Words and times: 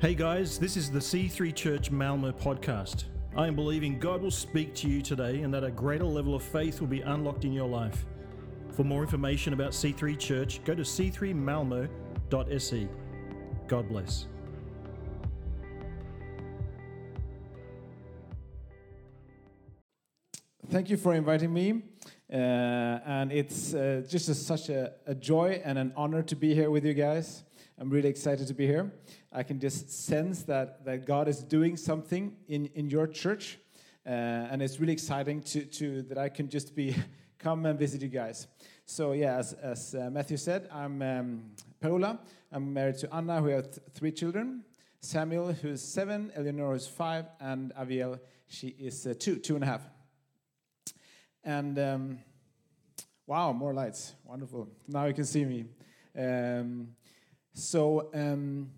Hey 0.00 0.14
guys, 0.14 0.60
this 0.60 0.76
is 0.76 0.92
the 0.92 1.00
C3 1.00 1.52
Church 1.52 1.90
Malmo 1.90 2.30
podcast. 2.30 3.06
I 3.36 3.48
am 3.48 3.56
believing 3.56 3.98
God 3.98 4.22
will 4.22 4.30
speak 4.30 4.72
to 4.76 4.88
you 4.88 5.02
today 5.02 5.40
and 5.40 5.52
that 5.52 5.64
a 5.64 5.72
greater 5.72 6.04
level 6.04 6.36
of 6.36 6.42
faith 6.44 6.80
will 6.80 6.86
be 6.86 7.00
unlocked 7.00 7.44
in 7.44 7.52
your 7.52 7.66
life. 7.66 8.06
For 8.70 8.84
more 8.84 9.02
information 9.02 9.54
about 9.54 9.72
C3 9.72 10.16
Church, 10.16 10.62
go 10.62 10.76
to 10.76 10.82
c3malmo.se. 10.82 12.88
God 13.66 13.88
bless. 13.88 14.26
Thank 20.70 20.90
you 20.90 20.96
for 20.96 21.12
inviting 21.12 21.52
me. 21.52 21.82
Uh, 22.32 22.36
and 22.36 23.32
it's 23.32 23.74
uh, 23.74 24.04
just 24.08 24.28
a, 24.28 24.34
such 24.36 24.68
a, 24.68 24.92
a, 25.06 25.16
joy 25.16 25.60
and 25.64 25.76
an 25.76 25.92
honor 25.96 26.22
to 26.22 26.36
be 26.36 26.54
here 26.54 26.70
with 26.70 26.84
you 26.84 26.94
guys. 26.94 27.42
I'm 27.80 27.90
really 27.90 28.08
excited 28.08 28.48
to 28.48 28.54
be 28.54 28.66
here. 28.66 28.90
I 29.32 29.44
can 29.44 29.60
just 29.60 29.88
sense 29.88 30.42
that, 30.44 30.84
that 30.84 31.06
God 31.06 31.28
is 31.28 31.44
doing 31.44 31.76
something 31.76 32.34
in, 32.48 32.66
in 32.74 32.90
your 32.90 33.06
church. 33.06 33.56
Uh, 34.04 34.10
and 34.10 34.60
it's 34.60 34.80
really 34.80 34.92
exciting 34.92 35.42
to, 35.42 35.64
to 35.64 36.02
that 36.02 36.18
I 36.18 36.28
can 36.28 36.48
just 36.48 36.74
be 36.74 36.96
come 37.38 37.66
and 37.66 37.78
visit 37.78 38.02
you 38.02 38.08
guys. 38.08 38.48
So 38.84 39.12
yeah, 39.12 39.36
as, 39.36 39.52
as 39.52 39.94
uh, 39.94 40.10
Matthew 40.10 40.38
said, 40.38 40.68
I'm 40.72 41.00
um, 41.02 41.42
Per-Ola. 41.80 42.18
I'm 42.50 42.72
married 42.72 42.98
to 42.98 43.14
Anna, 43.14 43.40
who 43.40 43.48
have 43.48 43.70
th 43.70 43.78
three 43.94 44.10
children. 44.10 44.64
Samuel, 45.00 45.52
who's 45.52 45.80
seven, 45.80 46.32
Eleanor, 46.34 46.72
who's 46.72 46.88
five, 46.88 47.26
and 47.38 47.72
Aviel, 47.76 48.18
she 48.48 48.68
is 48.68 49.06
uh, 49.06 49.14
two, 49.16 49.36
two 49.36 49.54
and 49.54 49.62
a 49.62 49.66
half. 49.68 49.82
And 51.44 51.78
um, 51.78 52.18
wow, 53.24 53.52
more 53.52 53.72
lights. 53.72 54.14
Wonderful. 54.24 54.68
Now 54.88 55.04
you 55.04 55.14
can 55.14 55.24
see 55.24 55.44
me. 55.44 55.66
Um, 56.18 56.88
so, 57.58 58.08
um, 58.14 58.70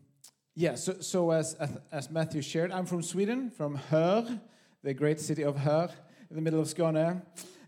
yeah, 0.55 0.75
so, 0.75 1.01
so 1.01 1.31
as, 1.31 1.55
as 1.93 2.11
Matthew 2.11 2.43
shared, 2.43 2.73
I'm 2.73 2.87
from 2.87 3.03
Sweden, 3.03 3.51
from 3.51 3.79
Hör, 3.91 4.41
the 4.83 4.95
great 4.95 5.21
city 5.21 5.45
of 5.45 5.57
Hör, 5.57 5.91
in 6.31 6.37
the 6.37 6.43
middle 6.43 6.61
of 6.61 6.67
Skåne. 6.67 7.23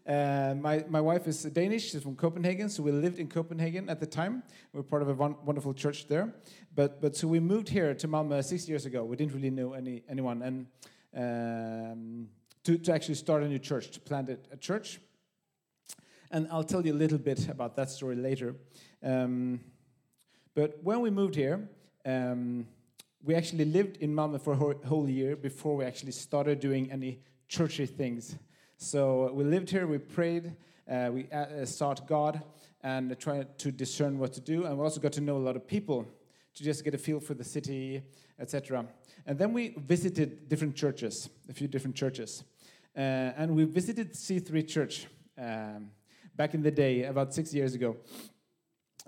Uh, 0.06 0.54
my, 0.60 0.84
my 0.88 1.00
wife 1.00 1.28
is 1.28 1.42
Danish, 1.44 1.90
she's 1.90 2.02
from 2.02 2.16
Copenhagen, 2.16 2.68
so 2.68 2.82
we 2.82 2.90
lived 2.90 3.18
in 3.18 3.28
Copenhagen 3.28 3.88
at 3.88 4.00
the 4.00 4.06
time. 4.06 4.42
We 4.72 4.80
are 4.80 4.82
part 4.82 5.02
of 5.02 5.08
a 5.08 5.14
wonderful 5.14 5.74
church 5.74 6.08
there. 6.08 6.34
But, 6.74 7.00
but 7.00 7.14
so 7.14 7.28
we 7.28 7.40
moved 7.40 7.68
here 7.68 7.94
to 7.94 8.08
Malmö 8.08 8.42
six 8.42 8.68
years 8.68 8.86
ago. 8.86 9.04
We 9.04 9.16
didn't 9.16 9.34
really 9.34 9.50
know 9.50 9.74
any, 9.74 10.02
anyone. 10.08 10.42
And 10.42 10.66
um, 11.14 12.28
to, 12.64 12.78
to 12.78 12.92
actually 12.92 13.16
start 13.16 13.42
a 13.42 13.48
new 13.48 13.58
church, 13.58 13.90
to 13.90 14.00
plant 14.00 14.30
a 14.30 14.56
church. 14.56 14.98
And 16.30 16.48
I'll 16.50 16.64
tell 16.64 16.84
you 16.84 16.94
a 16.94 16.96
little 16.96 17.18
bit 17.18 17.48
about 17.48 17.76
that 17.76 17.90
story 17.90 18.16
later. 18.16 18.56
Um, 19.02 19.60
but 20.54 20.78
when 20.82 21.00
we 21.00 21.10
moved 21.10 21.34
here, 21.34 21.68
um, 22.04 22.66
we 23.24 23.34
actually 23.34 23.64
lived 23.64 23.98
in 23.98 24.14
Malmö 24.14 24.40
for 24.40 24.52
a 24.52 24.86
whole 24.86 25.08
year 25.08 25.36
before 25.36 25.76
we 25.76 25.84
actually 25.84 26.12
started 26.12 26.60
doing 26.60 26.90
any 26.90 27.20
churchy 27.48 27.86
things. 27.86 28.36
So 28.76 29.30
we 29.32 29.44
lived 29.44 29.70
here, 29.70 29.86
we 29.86 29.98
prayed, 29.98 30.56
uh, 30.90 31.10
we 31.12 31.30
uh, 31.30 31.64
sought 31.64 32.06
God, 32.06 32.42
and 32.82 33.16
tried 33.18 33.58
to 33.58 33.70
discern 33.70 34.18
what 34.18 34.32
to 34.32 34.40
do. 34.40 34.64
And 34.64 34.76
we 34.76 34.82
also 34.82 35.00
got 35.00 35.12
to 35.12 35.20
know 35.20 35.36
a 35.36 35.44
lot 35.48 35.54
of 35.54 35.66
people 35.66 36.06
to 36.54 36.64
just 36.64 36.84
get 36.84 36.94
a 36.94 36.98
feel 36.98 37.20
for 37.20 37.34
the 37.34 37.44
city, 37.44 38.02
etc. 38.40 38.84
And 39.24 39.38
then 39.38 39.52
we 39.52 39.74
visited 39.78 40.48
different 40.48 40.74
churches, 40.74 41.30
a 41.48 41.52
few 41.52 41.68
different 41.68 41.96
churches. 41.96 42.42
Uh, 42.96 43.00
and 43.36 43.54
we 43.54 43.64
visited 43.64 44.12
C3 44.12 44.68
Church 44.68 45.06
um, 45.38 45.90
back 46.36 46.54
in 46.54 46.62
the 46.62 46.70
day, 46.70 47.04
about 47.04 47.32
six 47.32 47.54
years 47.54 47.74
ago. 47.74 47.96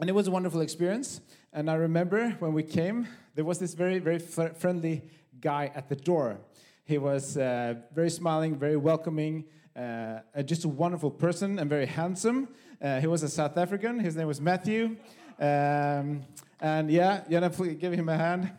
And 0.00 0.10
it 0.10 0.12
was 0.12 0.26
a 0.26 0.30
wonderful 0.30 0.60
experience. 0.60 1.20
And 1.52 1.70
I 1.70 1.74
remember 1.74 2.30
when 2.40 2.52
we 2.52 2.64
came, 2.64 3.06
there 3.36 3.44
was 3.44 3.58
this 3.60 3.74
very, 3.74 4.00
very 4.00 4.18
friendly 4.18 5.02
guy 5.40 5.70
at 5.74 5.88
the 5.88 5.94
door. 5.94 6.40
He 6.84 6.98
was 6.98 7.36
uh, 7.36 7.74
very 7.94 8.10
smiling, 8.10 8.56
very 8.56 8.76
welcoming, 8.76 9.44
uh, 9.76 10.18
just 10.44 10.64
a 10.64 10.68
wonderful 10.68 11.12
person 11.12 11.60
and 11.60 11.70
very 11.70 11.86
handsome. 11.86 12.48
Uh, 12.82 13.00
he 13.00 13.06
was 13.06 13.22
a 13.22 13.28
South 13.28 13.56
African. 13.56 14.00
His 14.00 14.16
name 14.16 14.26
was 14.26 14.40
Matthew. 14.40 14.96
Um, 15.38 16.22
and 16.60 16.90
yeah, 16.90 17.22
Jana, 17.30 17.50
please 17.50 17.76
give 17.76 17.92
him 17.92 18.08
a 18.08 18.16
hand. 18.16 18.50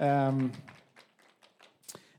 Um, 0.00 0.50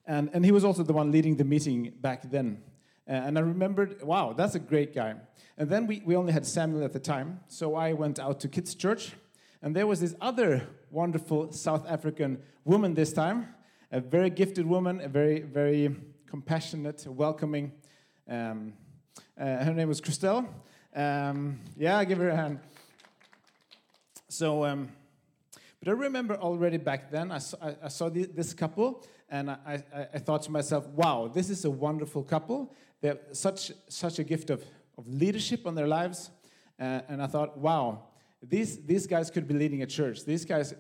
and, 0.08 0.30
and 0.34 0.46
he 0.46 0.52
was 0.52 0.64
also 0.64 0.84
the 0.84 0.94
one 0.94 1.12
leading 1.12 1.36
the 1.36 1.44
meeting 1.44 1.92
back 2.00 2.30
then. 2.30 2.62
Uh, 3.08 3.12
and 3.12 3.38
I 3.38 3.42
remembered, 3.42 4.02
wow, 4.02 4.34
that's 4.34 4.56
a 4.56 4.60
great 4.60 4.96
guy. 4.96 5.16
And 5.58 5.70
then 5.70 5.88
we, 5.88 6.02
we 6.06 6.16
only 6.16 6.34
had 6.34 6.46
Samuel 6.46 6.84
at 6.84 6.94
the 6.94 7.00
time, 7.00 7.42
so 7.48 7.76
I 7.76 7.94
went 7.94 8.18
out 8.20 8.40
to 8.42 8.48
kids' 8.48 8.76
church, 8.76 9.14
and 9.62 9.76
there 9.76 9.86
was 9.86 10.00
this 10.00 10.16
other 10.22 10.68
wonderful 10.90 11.52
South 11.52 11.86
African 11.88 12.42
woman 12.66 12.94
this 12.94 13.14
time, 13.14 13.54
a 13.92 14.00
very 14.00 14.30
gifted 14.30 14.66
woman, 14.66 15.02
a 15.02 15.08
very, 15.08 15.42
very 15.42 15.96
compassionate, 16.26 17.06
welcoming. 17.08 17.72
Um, 18.28 18.74
uh, 19.40 19.64
her 19.64 19.74
name 19.74 19.88
was 19.88 20.02
Christelle. 20.02 20.48
Um, 20.96 21.60
yeah, 21.78 22.04
give 22.04 22.18
her 22.20 22.30
a 22.30 22.36
hand. 22.36 22.60
So, 24.30 24.66
um, 24.66 24.90
but 25.80 25.90
I 25.90 25.92
remember 25.92 26.36
already 26.38 26.78
back 26.78 27.12
then, 27.12 27.32
I 27.32 27.40
saw, 27.40 27.58
I, 27.62 27.76
I 27.84 27.88
saw 27.90 28.10
the, 28.10 28.26
this 28.26 28.54
couple, 28.54 29.06
and 29.30 29.52
I, 29.52 29.84
I, 29.94 30.08
I, 30.14 30.20
thought 30.20 30.44
to 30.44 30.52
myself, 30.52 30.88
wow, 30.88 31.30
this 31.32 31.50
is 31.50 31.66
a 31.66 31.70
wonderful 31.70 32.24
couple. 32.24 32.74
They 33.04 33.10
have 33.10 33.20
such, 33.34 33.74
such 33.90 34.20
a 34.20 34.24
gift 34.24 34.50
of, 34.50 34.64
of 34.98 35.06
leadership 35.06 35.68
on 35.68 35.76
their 35.76 35.88
lives. 35.88 36.32
Uh, 36.80 37.02
and 37.10 37.22
I 37.22 37.28
thought, 37.28 37.58
wow, 37.58 38.04
these, 38.42 38.78
these 38.86 39.08
guys 39.08 39.30
could 39.30 39.46
be 39.46 39.54
leading 39.54 39.84
a 39.84 39.86
church. 39.86 40.24
These 40.24 40.46
guys, 40.46 40.74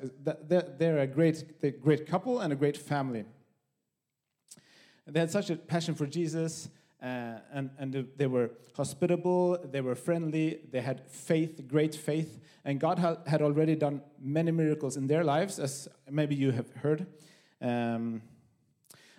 they're, 0.48 0.62
they're 0.62 1.00
a 1.00 1.08
great, 1.08 1.60
they're 1.60 1.72
a 1.72 1.74
great 1.74 2.08
couple 2.08 2.40
and 2.40 2.54
a 2.54 2.56
great 2.56 2.78
family. 2.78 3.26
They 5.06 5.20
had 5.20 5.32
such 5.32 5.50
a 5.50 5.58
passion 5.58 5.96
for 5.96 6.06
Jesus, 6.06 6.70
uh, 7.02 7.40
and, 7.52 7.72
and 7.78 8.08
they 8.16 8.28
were 8.28 8.52
hospitable, 8.78 9.58
they 9.70 9.82
were 9.82 9.96
friendly, 9.96 10.62
they 10.72 10.80
had 10.80 11.06
faith, 11.10 11.68
great 11.68 11.94
faith, 11.94 12.40
and 12.64 12.80
God 12.80 13.00
had 13.28 13.42
already 13.42 13.76
done 13.76 14.02
many 14.18 14.52
miracles 14.52 14.96
in 14.96 15.08
their 15.08 15.26
lives, 15.26 15.60
as 15.60 15.90
maybe 16.10 16.36
you 16.36 16.52
have 16.52 16.72
heard. 16.76 17.06
Um, 17.62 18.22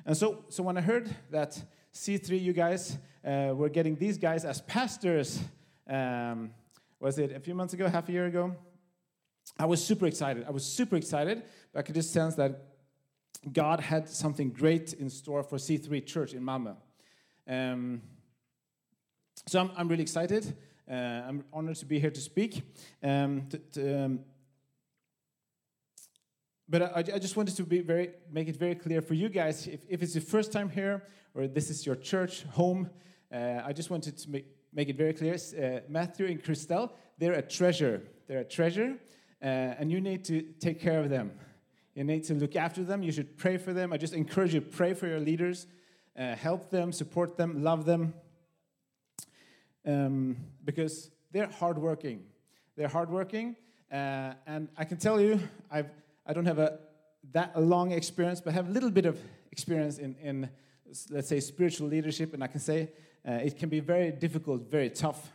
and 0.06 0.16
so, 0.16 0.46
so 0.48 0.62
when 0.62 0.78
I 0.78 0.80
heard 0.80 1.14
that 1.30 1.62
C3, 1.94 2.42
you 2.42 2.52
guys, 2.52 2.98
uh, 3.24 3.52
were 3.54 3.68
getting 3.68 3.94
these 3.94 4.18
guys 4.18 4.44
as 4.44 4.60
pastors, 4.62 5.40
um, 5.88 6.50
was 6.98 7.18
it 7.18 7.30
a 7.30 7.38
few 7.38 7.54
months 7.54 7.72
ago, 7.72 7.86
half 7.88 8.08
a 8.08 8.12
year 8.12 8.26
ago? 8.26 8.56
I 9.58 9.66
was 9.66 9.84
super 9.84 10.06
excited. 10.06 10.44
I 10.44 10.50
was 10.50 10.64
super 10.64 10.96
excited, 10.96 11.44
but 11.72 11.78
I 11.78 11.82
could 11.82 11.94
just 11.94 12.12
sense 12.12 12.34
that 12.34 12.62
God 13.52 13.78
had 13.78 14.08
something 14.08 14.50
great 14.50 14.94
in 14.94 15.08
store 15.08 15.44
for 15.44 15.56
C3 15.56 16.04
Church 16.04 16.34
in 16.34 16.42
Malmö. 16.42 16.74
Um, 17.46 18.02
so 19.46 19.60
I'm, 19.60 19.70
I'm 19.76 19.86
really 19.86 20.02
excited. 20.02 20.56
Uh, 20.90 20.94
I'm 20.94 21.44
honored 21.52 21.76
to 21.76 21.86
be 21.86 22.00
here 22.00 22.10
to 22.10 22.20
speak. 22.20 22.62
Um, 23.02 23.46
to, 23.50 23.58
to, 23.58 24.04
um, 24.04 24.20
but 26.68 26.82
I, 26.82 26.98
I, 27.14 27.18
just 27.18 27.36
wanted 27.36 27.56
to 27.56 27.62
be 27.64 27.80
very, 27.80 28.10
make 28.30 28.48
it 28.48 28.56
very 28.56 28.74
clear 28.74 29.02
for 29.02 29.14
you 29.14 29.28
guys 29.28 29.66
if, 29.66 29.80
if 29.88 30.02
it's 30.02 30.14
your 30.14 30.22
first 30.22 30.50
time 30.50 30.70
here 30.70 31.02
or 31.34 31.46
this 31.46 31.68
is 31.68 31.84
your 31.84 31.96
church 31.96 32.44
home, 32.44 32.88
uh, 33.32 33.62
I 33.64 33.72
just 33.72 33.90
wanted 33.90 34.16
to 34.18 34.30
make, 34.30 34.46
make 34.72 34.88
it 34.88 34.96
very 34.96 35.12
clear. 35.12 35.34
Uh, 35.34 35.80
Matthew 35.88 36.26
and 36.26 36.42
Christelle, 36.42 36.90
they're 37.18 37.34
a 37.34 37.42
treasure. 37.42 38.02
They're 38.26 38.40
a 38.40 38.44
treasure, 38.44 38.96
uh, 39.42 39.44
and 39.44 39.90
you 39.90 40.00
need 40.00 40.24
to 40.26 40.42
take 40.60 40.80
care 40.80 41.00
of 41.00 41.10
them. 41.10 41.32
You 41.94 42.04
need 42.04 42.24
to 42.24 42.34
look 42.34 42.56
after 42.56 42.82
them. 42.82 43.02
You 43.02 43.12
should 43.12 43.36
pray 43.36 43.58
for 43.58 43.72
them. 43.72 43.92
I 43.92 43.98
just 43.98 44.14
encourage 44.14 44.54
you 44.54 44.60
pray 44.60 44.94
for 44.94 45.06
your 45.06 45.20
leaders, 45.20 45.66
uh, 46.18 46.34
help 46.34 46.70
them, 46.70 46.92
support 46.92 47.36
them, 47.36 47.62
love 47.62 47.84
them, 47.84 48.14
um, 49.86 50.36
because 50.64 51.10
they're 51.30 51.50
hardworking. 51.50 52.22
They're 52.76 52.88
hardworking, 52.88 53.56
uh, 53.92 54.32
and 54.46 54.68
I 54.76 54.84
can 54.84 54.96
tell 54.96 55.20
you, 55.20 55.38
I've 55.70 55.90
I 56.26 56.32
don't 56.32 56.46
have 56.46 56.58
a 56.58 56.78
that 57.32 57.60
long 57.60 57.92
experience, 57.92 58.40
but 58.40 58.52
have 58.52 58.68
a 58.68 58.72
little 58.72 58.90
bit 58.90 59.06
of 59.06 59.18
experience 59.50 59.98
in, 59.98 60.14
in 60.22 60.50
let's 61.10 61.28
say, 61.28 61.40
spiritual 61.40 61.88
leadership, 61.88 62.34
and 62.34 62.44
I 62.44 62.46
can 62.46 62.60
say 62.60 62.90
uh, 63.26 63.32
it 63.32 63.58
can 63.58 63.68
be 63.68 63.80
very 63.80 64.10
difficult, 64.10 64.70
very 64.70 64.90
tough. 64.90 65.32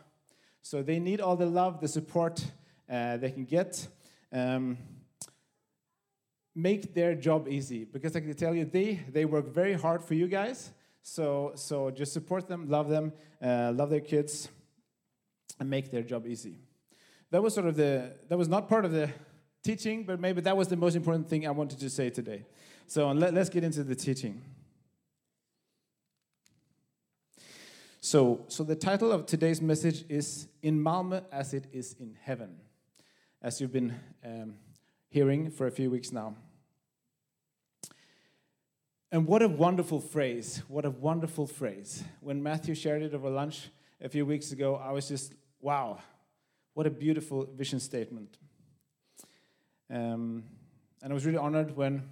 So 0.62 0.82
they 0.82 1.00
need 1.00 1.20
all 1.20 1.36
the 1.36 1.46
love, 1.46 1.80
the 1.80 1.88
support 1.88 2.44
uh, 2.88 3.16
they 3.16 3.30
can 3.30 3.44
get. 3.44 3.88
Um, 4.32 4.78
make 6.54 6.94
their 6.94 7.14
job 7.14 7.48
easy, 7.48 7.84
because 7.84 8.14
I 8.16 8.20
can 8.20 8.34
tell 8.34 8.54
you, 8.54 8.64
they 8.64 9.00
they 9.10 9.24
work 9.24 9.54
very 9.54 9.74
hard 9.74 10.02
for 10.02 10.14
you 10.14 10.28
guys. 10.28 10.70
So 11.02 11.52
so 11.54 11.90
just 11.90 12.12
support 12.12 12.46
them, 12.46 12.68
love 12.68 12.88
them, 12.88 13.12
uh, 13.42 13.72
love 13.74 13.90
their 13.90 14.00
kids, 14.00 14.48
and 15.58 15.70
make 15.70 15.90
their 15.90 16.02
job 16.02 16.26
easy. 16.26 16.58
That 17.30 17.42
was 17.42 17.54
sort 17.54 17.66
of 17.66 17.76
the 17.76 18.16
that 18.28 18.38
was 18.38 18.48
not 18.48 18.68
part 18.68 18.84
of 18.84 18.92
the 18.92 19.10
teaching, 19.62 20.04
but 20.04 20.20
maybe 20.20 20.40
that 20.40 20.56
was 20.56 20.68
the 20.68 20.76
most 20.76 20.96
important 20.96 21.28
thing 21.28 21.46
I 21.46 21.50
wanted 21.50 21.78
to 21.80 21.90
say 21.90 22.10
today. 22.10 22.44
So 22.86 23.10
let, 23.12 23.36
us 23.36 23.48
get 23.48 23.62
into 23.62 23.84
the 23.84 23.94
teaching. 23.94 24.42
So, 28.00 28.44
so 28.48 28.64
the 28.64 28.74
title 28.74 29.12
of 29.12 29.26
today's 29.26 29.60
message 29.60 30.04
is 30.08 30.48
In 30.62 30.82
Malmö 30.82 31.22
as 31.30 31.52
it 31.52 31.66
is 31.72 31.94
in 32.00 32.16
heaven, 32.22 32.56
as 33.42 33.60
you've 33.60 33.72
been 33.72 33.94
um, 34.24 34.54
hearing 35.08 35.50
for 35.50 35.66
a 35.66 35.70
few 35.70 35.90
weeks 35.90 36.10
now. 36.10 36.34
And 39.12 39.26
what 39.26 39.42
a 39.42 39.48
wonderful 39.48 40.00
phrase. 40.00 40.62
What 40.68 40.84
a 40.84 40.90
wonderful 40.90 41.46
phrase. 41.46 42.04
When 42.20 42.42
Matthew 42.42 42.74
shared 42.74 43.02
it 43.02 43.12
over 43.12 43.28
lunch 43.28 43.68
a 44.00 44.08
few 44.08 44.24
weeks 44.24 44.52
ago, 44.52 44.76
I 44.76 44.92
was 44.92 45.08
just, 45.08 45.34
wow, 45.60 45.98
what 46.74 46.86
a 46.86 46.90
beautiful 46.90 47.46
vision 47.54 47.80
statement. 47.80 48.38
Um, 49.90 50.44
and 51.02 51.12
I 51.12 51.14
was 51.14 51.26
really 51.26 51.38
honored 51.38 51.76
when, 51.76 52.08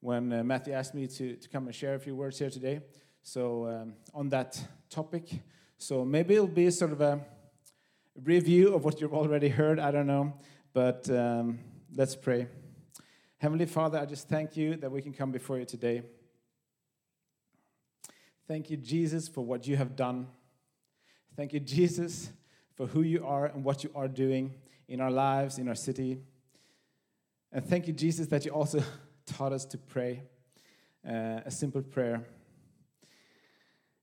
when 0.00 0.32
uh, 0.32 0.42
Matthew 0.42 0.72
asked 0.72 0.94
me 0.94 1.06
to, 1.06 1.36
to 1.36 1.48
come 1.48 1.66
and 1.66 1.74
share 1.74 1.94
a 1.94 2.00
few 2.00 2.16
words 2.16 2.38
here 2.38 2.50
today. 2.50 2.80
So, 3.22 3.68
um, 3.68 3.94
on 4.12 4.28
that 4.30 4.60
topic. 4.90 5.30
So, 5.76 6.04
maybe 6.04 6.34
it'll 6.34 6.48
be 6.48 6.70
sort 6.70 6.90
of 6.90 7.00
a 7.00 7.20
review 8.24 8.74
of 8.74 8.84
what 8.84 9.00
you've 9.00 9.14
already 9.14 9.48
heard. 9.48 9.78
I 9.78 9.92
don't 9.92 10.08
know. 10.08 10.34
But 10.72 11.08
um, 11.08 11.60
let's 11.94 12.16
pray. 12.16 12.48
Heavenly 13.38 13.66
Father, 13.66 13.98
I 13.98 14.04
just 14.04 14.28
thank 14.28 14.56
you 14.56 14.74
that 14.76 14.90
we 14.90 15.00
can 15.00 15.12
come 15.12 15.30
before 15.30 15.58
you 15.58 15.64
today. 15.64 16.02
Thank 18.48 18.70
you, 18.70 18.76
Jesus, 18.76 19.28
for 19.28 19.44
what 19.44 19.68
you 19.68 19.76
have 19.76 19.94
done. 19.94 20.26
Thank 21.36 21.52
you, 21.52 21.60
Jesus, 21.60 22.32
for 22.74 22.86
who 22.86 23.02
you 23.02 23.24
are 23.24 23.46
and 23.46 23.62
what 23.62 23.84
you 23.84 23.90
are 23.94 24.08
doing 24.08 24.54
in 24.88 25.00
our 25.00 25.12
lives, 25.12 25.58
in 25.58 25.68
our 25.68 25.76
city. 25.76 26.18
And 27.52 27.64
thank 27.64 27.86
you, 27.86 27.92
Jesus, 27.92 28.26
that 28.28 28.44
you 28.44 28.52
also 28.52 28.82
taught 29.26 29.52
us 29.52 29.64
to 29.66 29.78
pray 29.78 30.22
uh, 31.08 31.40
a 31.46 31.50
simple 31.50 31.82
prayer. 31.82 32.22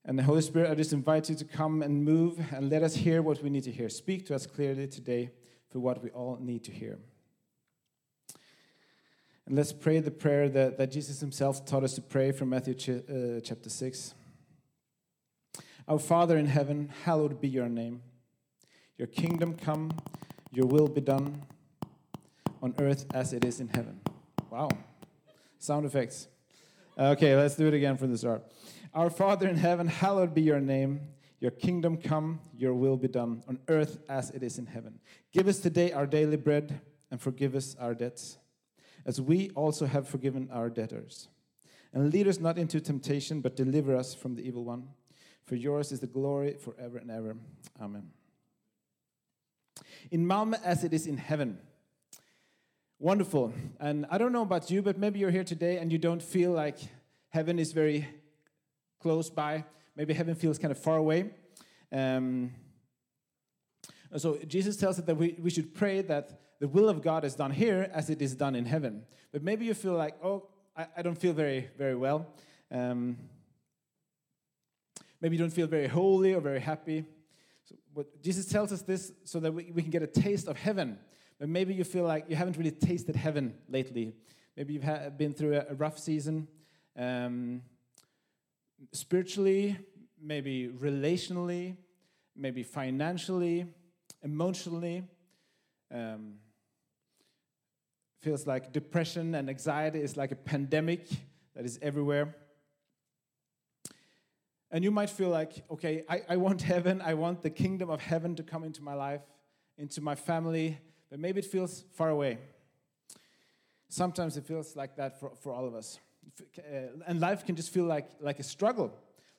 And 0.04 0.18
the 0.18 0.24
Holy 0.24 0.42
Spirit, 0.42 0.70
I 0.70 0.76
just 0.76 0.94
invite 0.94 1.30
you 1.30 1.36
to 1.36 1.46
come 1.46 1.82
and 1.82 2.04
move 2.04 2.40
and 2.54 2.70
let 2.70 2.84
us 2.84 2.96
hear 2.96 3.22
what 3.22 3.42
we 3.42 3.50
need 3.50 3.64
to 3.64 3.72
hear. 3.72 3.90
Speak 3.90 4.26
to 4.28 4.36
us 4.36 4.46
clearly 4.46 4.88
today 4.88 5.32
for 5.72 5.80
what 5.80 6.04
we 6.04 6.10
all 6.12 6.38
need 6.40 6.64
to 6.66 6.72
hear. 6.72 6.98
And 9.48 9.56
let's 9.56 9.74
pray 9.74 10.00
the 10.00 10.12
prayer 10.12 10.50
that, 10.50 10.78
that 10.78 10.92
Jesus 10.92 11.20
himself 11.20 11.66
taught 11.66 11.84
us 11.84 11.94
to 11.96 12.02
pray 12.02 12.32
from 12.32 12.50
Matthew 12.50 12.74
ch- 12.74 12.90
uh, 12.90 13.40
chapter 13.44 13.70
6. 13.70 14.16
Our 15.88 16.00
Father 16.00 16.38
in 16.38 16.48
heaven, 16.48 16.92
hallowed 17.04 17.40
be 17.40 17.48
your 17.48 17.70
name. 17.70 18.02
Your 18.98 19.08
kingdom 19.08 19.56
come, 19.56 19.92
your 20.52 20.66
will 20.66 20.88
be 20.88 21.02
done 21.02 21.44
on 22.66 22.74
earth 22.80 23.06
as 23.14 23.32
it 23.32 23.46
is 23.46 23.60
in 23.60 23.68
heaven. 23.68 24.02
Wow. 24.50 24.70
Sound 25.60 25.86
effects. 25.86 26.28
Okay, 26.98 27.36
let's 27.36 27.56
do 27.56 27.68
it 27.68 27.76
again 27.76 27.96
from 27.96 28.12
the 28.12 28.18
start. 28.18 28.44
Our 28.92 29.12
Father 29.12 29.48
in 29.48 29.56
heaven, 29.56 29.88
hallowed 29.88 30.34
be 30.34 30.42
your 30.42 30.60
name. 30.60 31.02
Your 31.40 31.52
kingdom 31.52 31.96
come, 31.98 32.40
your 32.58 32.74
will 32.74 32.98
be 32.98 33.08
done 33.08 33.44
on 33.48 33.60
earth 33.68 34.00
as 34.10 34.32
it 34.32 34.42
is 34.42 34.58
in 34.58 34.66
heaven. 34.66 35.00
Give 35.32 35.48
us 35.48 35.60
today 35.60 35.92
our 35.92 36.08
daily 36.08 36.38
bread 36.38 36.82
and 37.12 37.22
forgive 37.22 37.54
us 37.54 37.76
our 37.80 37.94
debts 37.94 38.40
as 39.06 39.22
we 39.22 39.52
also 39.52 39.86
have 39.86 40.08
forgiven 40.08 40.50
our 40.52 40.72
debtors. 40.72 41.28
And 41.94 42.12
lead 42.12 42.28
us 42.28 42.40
not 42.40 42.58
into 42.58 42.82
temptation, 42.82 43.42
but 43.42 43.56
deliver 43.56 43.96
us 43.96 44.16
from 44.16 44.34
the 44.34 44.42
evil 44.42 44.64
one. 44.64 44.88
For 45.46 45.56
yours 45.56 45.92
is 45.92 46.00
the 46.00 46.08
glory 46.08 46.54
forever 46.54 46.98
and 46.98 47.12
ever. 47.12 47.38
Amen. 47.80 48.10
In 50.10 50.26
Malmö 50.26 50.60
as 50.64 50.84
it 50.84 50.94
is 50.94 51.06
in 51.06 51.18
heaven. 51.18 51.60
Wonderful. 53.00 53.52
And 53.82 54.06
I 54.10 54.18
don't 54.18 54.32
know 54.32 54.44
about 54.44 54.72
you, 54.72 54.82
but 54.82 54.98
maybe 54.98 55.20
you're 55.20 55.30
here 55.30 55.44
today 55.44 55.80
and 55.80 55.92
you 55.92 55.98
don't 55.98 56.22
feel 56.22 56.52
like 56.52 56.78
heaven 57.28 57.60
is 57.60 57.74
very 57.74 58.08
close 59.02 59.30
by. 59.30 59.66
Maybe 59.98 60.14
heaven 60.14 60.34
feels 60.34 60.58
kind 60.58 60.72
of 60.72 60.78
far 60.78 60.96
away. 60.96 61.32
Um, 61.92 62.54
so 64.16 64.38
Jesus 64.48 64.78
tells 64.78 64.98
us 64.98 65.06
that 65.06 65.16
we, 65.16 65.36
we 65.42 65.50
should 65.50 65.74
pray 65.74 66.04
that 66.04 66.40
the 66.62 66.70
will 66.70 66.88
of 66.88 67.02
God 67.02 67.26
is 67.26 67.36
done 67.36 67.52
here 67.52 67.90
as 67.94 68.10
it 68.10 68.22
is 68.22 68.34
done 68.34 68.56
in 68.56 68.64
heaven. 68.64 69.04
But 69.34 69.44
maybe 69.44 69.66
you 69.66 69.74
feel 69.74 69.94
like, 69.94 70.16
oh, 70.24 70.48
I, 70.76 70.88
I 70.96 71.02
don't 71.02 71.18
feel 71.18 71.34
very, 71.34 71.70
very 71.78 71.96
well. 71.96 72.26
Um, 72.72 73.18
maybe 75.20 75.36
you 75.36 75.42
don't 75.42 75.54
feel 75.54 75.68
very 75.68 75.88
holy 75.88 76.34
or 76.34 76.40
very 76.40 76.62
happy. 76.62 77.04
So 77.94 78.06
Jesus 78.24 78.46
tells 78.46 78.72
us 78.72 78.84
this 78.84 79.12
so 79.26 79.42
that 79.42 79.54
we, 79.54 79.70
we 79.74 79.82
can 79.82 79.92
get 79.92 80.02
a 80.02 80.08
taste 80.08 80.48
of 80.48 80.56
heaven. 80.56 80.98
But 81.40 81.50
maybe 81.50 81.74
you 81.74 81.84
feel 81.84 82.06
like 82.06 82.26
you 82.30 82.36
haven't 82.36 82.58
really 82.58 82.72
tasted 82.72 83.16
heaven 83.16 83.56
lately. 83.68 84.14
Maybe 84.56 84.74
you've 84.74 85.18
been 85.18 85.34
through 85.34 85.56
a, 85.56 85.66
a 85.72 85.76
rough 85.76 86.00
season, 86.00 86.48
um, 86.98 87.62
spiritually, 88.94 89.78
maybe 90.22 90.70
relationally, 90.70 91.76
maybe 92.36 92.64
financially, 92.64 93.66
emotionally. 94.24 95.04
Um, 95.94 96.36
feels 98.22 98.48
like 98.48 98.72
depression 98.72 99.36
and 99.36 99.50
anxiety 99.50 100.02
is 100.02 100.18
like 100.18 100.32
a 100.32 100.36
pandemic 100.36 101.08
that 101.56 101.64
is 101.64 101.78
everywhere. 101.82 102.36
And 104.72 104.84
you 104.84 104.90
might 104.90 105.12
feel 105.12 105.30
like, 105.30 105.64
okay, 105.70 106.04
I, 106.10 106.22
I 106.30 106.38
want 106.38 106.64
heaven, 106.64 107.02
I 107.02 107.14
want 107.14 107.44
the 107.44 107.52
kingdom 107.52 107.90
of 107.90 108.02
heaven 108.02 108.36
to 108.36 108.44
come 108.44 108.64
into 108.64 108.82
my 108.82 108.94
life, 108.94 109.22
into 109.78 110.02
my 110.02 110.16
family, 110.16 110.80
but 111.10 111.20
maybe 111.20 111.40
it 111.40 111.46
feels 111.46 111.86
far 111.94 112.10
away. 112.10 112.38
Sometimes 113.90 114.38
it 114.38 114.46
feels 114.46 114.76
like 114.76 114.96
that 114.98 115.20
for, 115.20 115.32
for 115.42 115.54
all 115.54 115.66
of 115.66 115.76
us. 115.76 116.00
Uh, 116.58 117.04
and 117.08 117.20
life 117.20 117.46
can 117.46 117.56
just 117.56 117.72
feel 117.72 117.86
like, 117.86 118.10
like 118.20 118.40
a 118.40 118.44
struggle. 118.44 118.94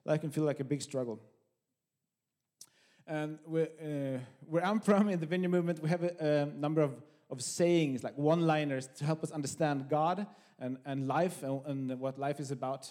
Life 0.05 0.21
can 0.21 0.31
feel 0.31 0.45
like 0.45 0.61
a 0.61 0.65
big 0.65 0.83
struggle. 0.83 1.21
And 3.07 3.39
uh, 3.47 4.19
where 4.49 4.65
I'm 4.65 4.81
from 4.81 5.09
in 5.09 5.21
the 5.21 5.27
Vineyard 5.27 5.51
Movement, 5.51 5.83
we 5.83 5.89
have 5.89 6.03
a, 6.03 6.15
a 6.21 6.59
number 6.59 6.83
of 6.83 6.95
of 7.31 7.43
sayings, 7.43 8.05
like 8.05 8.17
one 8.17 8.47
liners, 8.47 8.89
to 8.99 9.05
help 9.05 9.23
us 9.23 9.31
understand 9.31 9.89
God 9.89 10.27
and, 10.59 10.79
and 10.85 11.09
life 11.09 11.43
and, 11.43 11.61
and 11.67 12.01
what 12.01 12.19
life 12.19 12.41
is 12.41 12.51
about. 12.51 12.91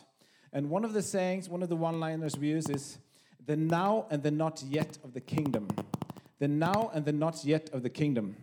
And 0.51 0.69
one 0.69 0.83
of 0.85 0.93
the 0.93 1.01
sayings, 1.01 1.49
one 1.49 1.63
of 1.63 1.69
the 1.69 1.75
one 1.75 1.99
liners 1.99 2.37
we 2.37 2.49
use 2.49 2.69
is 2.69 2.97
the 3.45 3.55
now 3.55 4.07
and 4.09 4.23
the 4.23 4.31
not 4.31 4.63
yet 4.67 4.97
of 5.03 5.13
the 5.13 5.21
kingdom. 5.21 5.67
The 6.39 6.47
now 6.47 6.91
and 6.93 7.05
the 7.05 7.13
not 7.13 7.45
yet 7.45 7.69
of 7.71 7.83
the 7.83 7.89
kingdom. 7.89 8.35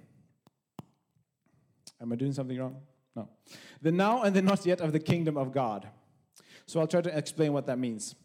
Am 2.02 2.12
I 2.12 2.16
doing 2.16 2.32
something 2.32 2.58
wrong? 2.58 2.76
No. 3.14 3.28
The 3.80 3.92
now 3.92 4.22
and 4.22 4.34
the 4.34 4.42
not 4.42 4.66
yet 4.66 4.80
of 4.80 4.92
the 4.92 4.98
kingdom 4.98 5.36
of 5.36 5.52
God. 5.52 5.88
So 6.66 6.80
I'll 6.80 6.88
try 6.88 7.00
to 7.00 7.16
explain 7.16 7.52
what 7.52 7.66
that 7.66 7.78
means. 7.78 8.16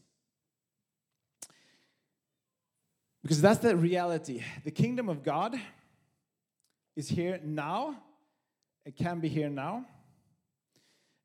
Because 3.21 3.41
that's 3.41 3.59
the 3.59 3.75
reality. 3.75 4.41
The 4.63 4.71
kingdom 4.71 5.09
of 5.09 5.23
God 5.23 5.59
is 6.95 7.09
here 7.09 7.39
now. 7.43 7.95
It 8.85 8.95
can 8.95 9.19
be 9.19 9.27
here 9.27 9.49
now. 9.49 9.85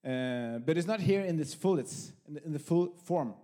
Uh, 0.04 0.58
but 0.58 0.76
it's 0.76 0.86
not 0.86 1.00
here 1.00 1.22
in 1.22 1.38
its 1.38 1.54
full, 1.54 1.78
it's 1.78 2.12
in 2.26 2.34
the, 2.34 2.44
in 2.44 2.52
the 2.52 2.58
full 2.58 2.92
form. 3.04 3.34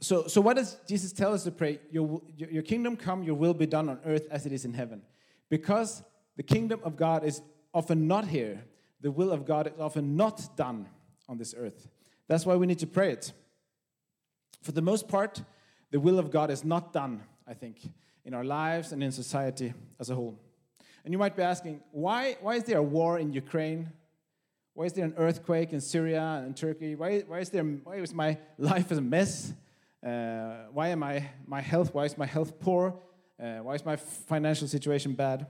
So, 0.00 0.26
so 0.26 0.40
what 0.40 0.56
does 0.56 0.76
Jesus 0.88 1.12
tell 1.12 1.32
us 1.32 1.44
to 1.44 1.52
pray? 1.52 1.78
Your, 1.92 2.20
your 2.36 2.62
kingdom 2.62 2.96
come, 2.96 3.22
your 3.22 3.36
will 3.36 3.54
be 3.54 3.66
done 3.66 3.88
on 3.88 4.00
earth 4.04 4.26
as 4.30 4.46
it 4.46 4.52
is 4.52 4.64
in 4.64 4.74
heaven. 4.74 5.02
Because 5.50 6.02
the 6.36 6.42
kingdom 6.42 6.80
of 6.84 6.96
God 6.96 7.24
is 7.24 7.42
often 7.74 8.08
not 8.08 8.26
here, 8.26 8.64
the 9.02 9.10
will 9.10 9.30
of 9.30 9.44
God 9.44 9.66
is 9.66 9.78
often 9.78 10.16
not 10.16 10.56
done 10.56 10.86
on 11.28 11.36
this 11.36 11.54
earth. 11.56 11.88
That's 12.28 12.46
why 12.46 12.56
we 12.56 12.66
need 12.66 12.78
to 12.78 12.86
pray 12.86 13.12
it. 13.12 13.32
For 14.62 14.72
the 14.72 14.82
most 14.82 15.08
part, 15.08 15.42
the 15.90 16.00
will 16.00 16.18
of 16.18 16.30
God 16.30 16.50
is 16.50 16.64
not 16.64 16.92
done, 16.92 17.22
I 17.46 17.54
think 17.54 17.78
in 18.24 18.34
our 18.34 18.44
lives 18.44 18.92
and 18.92 19.02
in 19.02 19.10
society 19.10 19.72
as 19.98 20.10
a 20.10 20.14
whole. 20.14 20.38
And 21.04 21.12
you 21.12 21.18
might 21.18 21.36
be 21.36 21.42
asking, 21.42 21.80
why, 21.90 22.36
why 22.40 22.56
is 22.56 22.64
there 22.64 22.78
a 22.78 22.82
war 22.82 23.18
in 23.18 23.32
Ukraine? 23.32 23.90
Why 24.74 24.84
is 24.84 24.92
there 24.92 25.04
an 25.04 25.14
earthquake 25.16 25.72
in 25.72 25.80
Syria 25.80 26.42
and 26.44 26.56
Turkey? 26.56 26.94
Why, 26.94 27.20
why, 27.20 27.40
is, 27.40 27.48
there, 27.48 27.64
why 27.64 27.96
is 27.96 28.14
my 28.14 28.38
life 28.58 28.90
a 28.90 29.00
mess? 29.00 29.52
Uh, 30.04 30.66
why 30.72 30.88
am 30.88 31.02
I, 31.02 31.28
my 31.46 31.60
health, 31.60 31.92
why 31.94 32.04
is 32.04 32.16
my 32.16 32.26
health 32.26 32.60
poor? 32.60 32.98
Uh, 33.40 33.58
why 33.58 33.74
is 33.74 33.84
my 33.84 33.96
financial 33.96 34.68
situation 34.68 35.14
bad? 35.14 35.46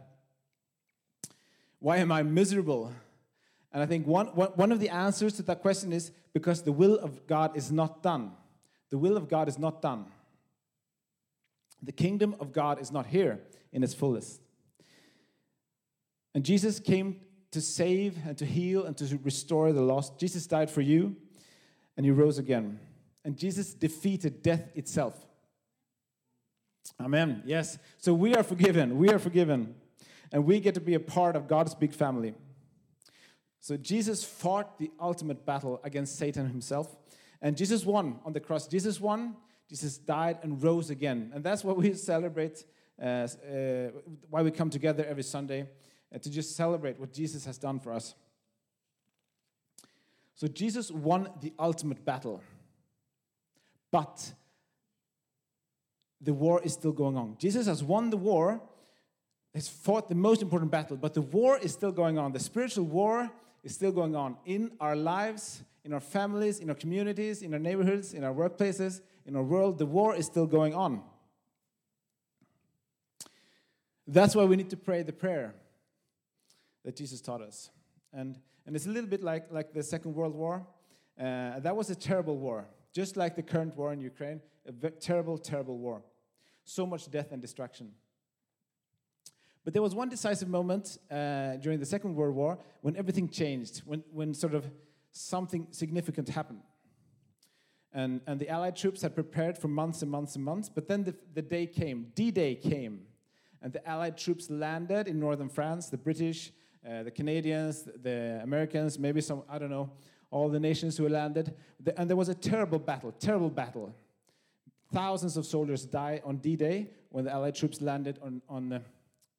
Why 1.81 1.97
am 1.97 2.13
I 2.13 2.23
miserable? 2.23 2.93
And 3.73 3.83
I 3.83 3.87
think 3.87 4.07
one, 4.07 4.27
one 4.29 4.71
of 4.71 4.79
the 4.79 4.91
answers 4.91 5.35
to 5.35 5.43
that 5.45 5.61
question 5.61 5.93
is 5.93 6.13
because 6.33 6.63
the 6.63 6.73
will 6.73 6.97
of 6.99 7.27
God 7.27 7.57
is 7.57 7.73
not 7.73 8.03
done. 8.03 8.33
The 8.91 8.99
will 8.99 9.17
of 9.17 9.29
God 9.29 9.49
is 9.49 9.59
not 9.59 9.83
done. 9.83 10.07
The 11.83 11.93
kingdom 11.93 12.37
of 12.39 12.53
God 12.53 12.81
is 12.81 12.93
not 12.93 13.07
here 13.07 13.41
in 13.73 13.83
its 13.83 13.95
fullest. 13.95 14.41
And 16.35 16.45
Jesus 16.45 16.79
came 16.79 17.21
to 17.51 17.61
save 17.61 18.19
and 18.25 18.39
to 18.39 18.47
heal 18.47 18.85
and 18.85 18.97
to 18.99 19.19
restore 19.25 19.73
the 19.73 19.83
lost. 19.83 20.19
Jesus 20.19 20.47
died 20.47 20.71
for 20.71 20.81
you 20.81 21.17
and 21.97 22.07
he 22.07 22.13
rose 22.13 22.39
again. 22.39 22.79
And 23.25 23.37
Jesus 23.37 23.75
defeated 23.75 24.43
death 24.43 24.71
itself. 24.75 25.27
Amen. 27.01 27.43
Yes. 27.47 27.79
So 27.99 28.15
we 28.15 28.35
are 28.35 28.43
forgiven. 28.43 28.99
We 28.99 29.11
are 29.11 29.19
forgiven. 29.19 29.75
And 30.33 30.45
we 30.45 30.61
get 30.61 30.75
to 30.75 30.81
be 30.81 30.95
a 30.95 31.01
part 31.01 31.37
of 31.37 31.49
God's 31.49 31.75
big 31.75 31.93
family. 31.93 32.35
So 33.61 33.77
Jesus 33.77 34.25
fought 34.25 34.79
the 34.79 34.91
ultimate 35.01 35.45
battle 35.45 35.81
against 35.85 36.17
Satan 36.17 36.49
himself. 36.49 36.97
And 37.43 37.57
Jesus 37.57 37.85
won 37.85 38.21
on 38.25 38.33
the 38.33 38.41
cross. 38.41 38.67
Jesus 38.67 39.01
won 39.01 39.37
Jesus 39.71 39.99
died 39.99 40.39
and 40.43 40.61
rose 40.61 40.91
again. 40.91 41.31
And 41.33 41.45
that's 41.45 41.63
what 41.63 41.77
we 41.77 41.95
celebrate, 42.11 42.65
uh, 43.01 43.05
uh, 43.05 43.29
why 44.29 44.43
we 44.43 44.51
come 44.51 44.69
together 44.69 45.07
every 45.09 45.23
Sunday, 45.23 45.69
uh, 46.13 46.19
to 46.19 46.29
just 46.29 46.57
celebrate 46.57 46.99
what 46.99 47.13
Jesus 47.13 47.45
has 47.45 47.57
done 47.57 47.79
for 47.79 47.93
us. 47.93 48.17
So 50.35 50.49
Jesus 50.49 50.91
won 50.91 51.31
the 51.41 51.53
ultimate 51.57 52.05
battle. 52.05 52.43
But 53.93 54.33
the 56.21 56.35
war 56.35 56.61
is 56.63 56.73
still 56.75 56.93
going 56.93 57.17
on. 57.17 57.37
Jesus 57.39 57.67
has 57.67 57.83
won 57.83 58.11
the 58.11 58.17
war, 58.17 58.61
has 59.55 59.69
fought 59.69 60.09
the 60.09 60.15
most 60.15 60.43
important 60.43 60.71
battle, 60.71 60.97
but 60.97 61.15
the 61.15 61.23
war 61.23 61.59
is 61.59 61.73
still 61.73 61.93
going 61.93 62.19
on. 62.19 62.33
The 62.33 62.41
spiritual 62.41 62.85
war 62.85 63.31
is 63.63 63.75
still 63.75 63.93
going 63.93 64.15
on 64.15 64.37
in 64.45 64.73
our 64.81 64.97
lives, 64.97 65.63
in 65.85 65.93
our 65.93 66.01
families, 66.01 66.61
in 66.61 66.69
our 66.69 66.77
communities, 66.77 67.43
in 67.43 67.53
our 67.53 67.59
neighborhoods, 67.59 68.15
in 68.15 68.25
our 68.25 68.35
workplaces, 68.35 69.01
in 69.27 69.35
our 69.37 69.43
world. 69.43 69.79
The 69.79 69.87
war 69.87 70.15
is 70.15 70.27
still 70.27 70.47
going 70.47 70.75
on. 70.75 71.03
That's 74.07 74.35
why 74.35 74.45
we 74.45 74.57
need 74.57 74.71
to 74.71 74.77
pray 74.77 75.03
the 75.03 75.13
prayer 75.13 75.55
that 76.85 76.97
Jesus 76.97 77.21
taught 77.21 77.43
us. 77.43 77.71
And, 78.13 78.39
and 78.67 78.75
it's 78.75 78.87
a 78.87 78.91
little 78.91 79.09
bit 79.09 79.23
like, 79.23 79.53
like 79.53 79.73
the 79.73 79.83
Second 79.83 80.15
World 80.15 80.35
War. 80.35 80.67
Uh, 81.19 81.61
that 81.61 81.77
was 81.77 81.91
a 81.91 81.95
terrible 81.95 82.37
war, 82.37 82.67
just 82.93 83.17
like 83.17 83.37
the 83.37 83.43
current 83.43 83.77
war 83.77 83.93
in 83.93 84.01
Ukraine, 84.01 84.41
a 84.67 84.91
terrible, 84.91 85.39
terrible 85.39 85.79
war. 85.79 86.03
So 86.77 86.87
much 86.87 87.11
death 87.11 87.33
and 87.33 87.43
destruction. 87.43 87.91
But 89.65 89.73
there 89.73 89.83
was 89.83 89.93
one 89.93 90.09
decisive 90.09 90.49
moment 90.49 90.99
uh, 91.11 91.57
during 91.57 91.81
the 91.81 91.85
Second 91.85 92.15
World 92.15 92.37
War 92.37 92.61
when 92.81 92.95
everything 92.97 93.29
changed, 93.29 93.83
when, 93.85 94.05
when 94.13 94.35
sort 94.35 94.55
of 94.55 94.71
something 95.11 95.67
significant 95.73 96.29
happened. 96.29 96.63
And, 97.93 98.21
and 98.29 98.39
the 98.39 98.49
Allied 98.49 98.77
troops 98.77 99.03
had 99.03 99.17
prepared 99.17 99.59
for 99.59 99.67
months 99.67 100.03
and 100.03 100.11
months 100.13 100.37
and 100.37 100.45
months, 100.45 100.69
but 100.69 100.87
then 100.87 101.03
the, 101.03 101.17
the 101.35 101.43
day 101.43 101.67
came, 101.67 102.13
D 102.15 102.31
Day 102.31 102.55
came, 102.55 103.01
and 103.61 103.73
the 103.73 103.85
Allied 103.85 104.17
troops 104.17 104.49
landed 104.49 105.09
in 105.09 105.19
northern 105.19 105.49
France, 105.49 105.89
the 105.89 105.99
British, 105.99 106.53
uh, 106.89 107.03
the 107.03 107.11
Canadians, 107.11 107.89
the 108.01 108.39
Americans, 108.45 108.97
maybe 108.97 109.21
some, 109.21 109.43
I 109.49 109.59
don't 109.59 109.71
know, 109.71 109.91
all 110.31 110.49
the 110.49 110.61
nations 110.61 110.97
who 110.97 111.09
landed. 111.09 111.53
And 111.97 112.09
there 112.09 112.17
was 112.17 112.29
a 112.29 112.35
terrible 112.35 112.79
battle, 112.79 113.11
terrible 113.11 113.51
battle. 113.51 113.93
Thousands 114.93 115.37
of 115.37 115.47
soldiers 115.47 115.85
died 115.85 116.23
on 116.25 116.39
D 116.39 116.57
Day 116.57 116.91
when 117.11 117.25
the 117.25 117.33
Allied 117.33 117.55
troops 117.55 117.81
landed 117.81 118.19
on, 118.23 118.43
on, 118.49 118.73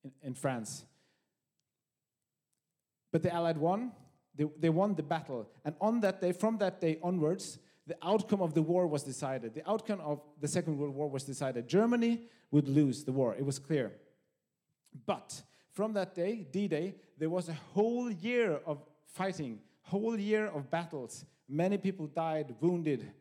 in, 0.04 0.12
in, 0.24 0.34
France. 0.34 0.86
But 3.12 3.24
the 3.24 3.34
Allied 3.34 3.58
won. 3.58 3.92
They, 4.34 4.46
they 4.60 4.70
won 4.70 4.96
the 4.96 5.04
battle. 5.04 5.50
And 5.66 5.76
on 5.82 6.00
that 6.02 6.22
day, 6.22 6.32
from 6.32 6.58
that 6.60 6.80
day 6.80 7.00
onwards, 7.04 7.60
the 7.86 7.98
outcome 8.02 8.42
of 8.42 8.54
the 8.54 8.62
war 8.62 8.88
was 8.88 9.04
decided. 9.04 9.54
The 9.54 9.70
outcome 9.70 10.00
of 10.00 10.22
the 10.40 10.48
Second 10.48 10.78
World 10.78 10.96
War 10.96 11.10
was 11.10 11.24
decided. 11.24 11.68
Germany 11.68 12.22
would 12.52 12.70
lose 12.70 13.04
the 13.04 13.12
war. 13.12 13.36
It 13.36 13.46
was 13.46 13.60
clear. 13.60 13.92
But 15.06 15.42
from 15.74 15.94
that 15.94 16.16
day, 16.16 16.48
D 16.50 16.70
Day, 16.70 16.96
there 17.18 17.30
was 17.30 17.50
a 17.50 17.54
whole 17.74 18.10
year 18.10 18.60
of 18.66 18.82
fighting, 19.06 19.60
whole 19.82 20.18
year 20.18 20.48
of 20.48 20.72
battles. 20.72 21.26
Many 21.50 21.78
people 21.78 22.08
died, 22.08 22.56
wounded, 22.62 23.12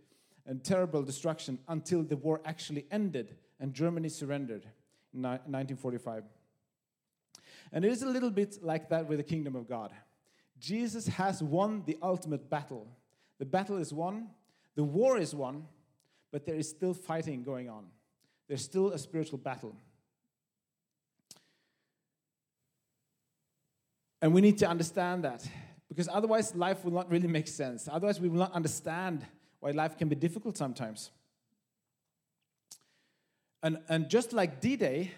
and 0.47 0.63
terrible 0.63 1.03
destruction 1.03 1.59
until 1.69 2.03
the 2.03 2.17
war 2.17 2.41
actually 2.45 2.87
ended 2.91 3.37
and 3.59 3.75
Germany 3.75 4.09
surrendered 4.09 4.65
in 5.13 5.23
1945. 5.23 6.25
And 7.73 7.85
it 7.85 7.93
is 7.93 8.03
a 8.03 8.09
little 8.09 8.31
bit 8.31 8.59
like 8.63 8.89
that 8.89 9.07
with 9.07 9.19
the 9.19 9.25
kingdom 9.25 9.55
of 9.55 9.69
God. 9.69 9.93
Jesus 10.59 11.07
has 11.07 11.43
won 11.43 11.83
the 11.87 11.97
ultimate 12.03 12.51
battle. 12.51 12.87
The 13.39 13.45
battle 13.45 13.79
is 13.79 13.93
won, 13.93 14.29
the 14.75 14.85
war 14.85 15.19
is 15.19 15.35
won, 15.35 15.67
but 16.33 16.45
there 16.47 16.55
is 16.55 16.69
still 16.69 16.95
fighting 16.95 17.43
going 17.43 17.69
on. 17.69 17.87
There's 18.49 18.63
still 18.63 18.91
a 18.91 18.99
spiritual 18.99 19.39
battle. 19.39 19.77
And 24.23 24.35
we 24.35 24.41
need 24.41 24.59
to 24.59 24.69
understand 24.69 25.25
that 25.25 25.47
because 25.89 26.09
otherwise 26.13 26.55
life 26.55 26.85
will 26.85 26.93
not 26.93 27.11
really 27.11 27.29
make 27.29 27.49
sense. 27.49 27.89
Otherwise, 27.91 28.21
we 28.21 28.29
will 28.29 28.39
not 28.39 28.53
understand 28.53 29.27
why 29.61 29.71
life 29.71 29.97
can 29.97 30.09
be 30.09 30.17
difficult 30.17 30.57
sometimes. 30.57 31.11
And, 33.63 33.79
and 33.89 34.09
just 34.09 34.33
like 34.33 34.61
D 34.61 34.77
Day, 34.77 35.13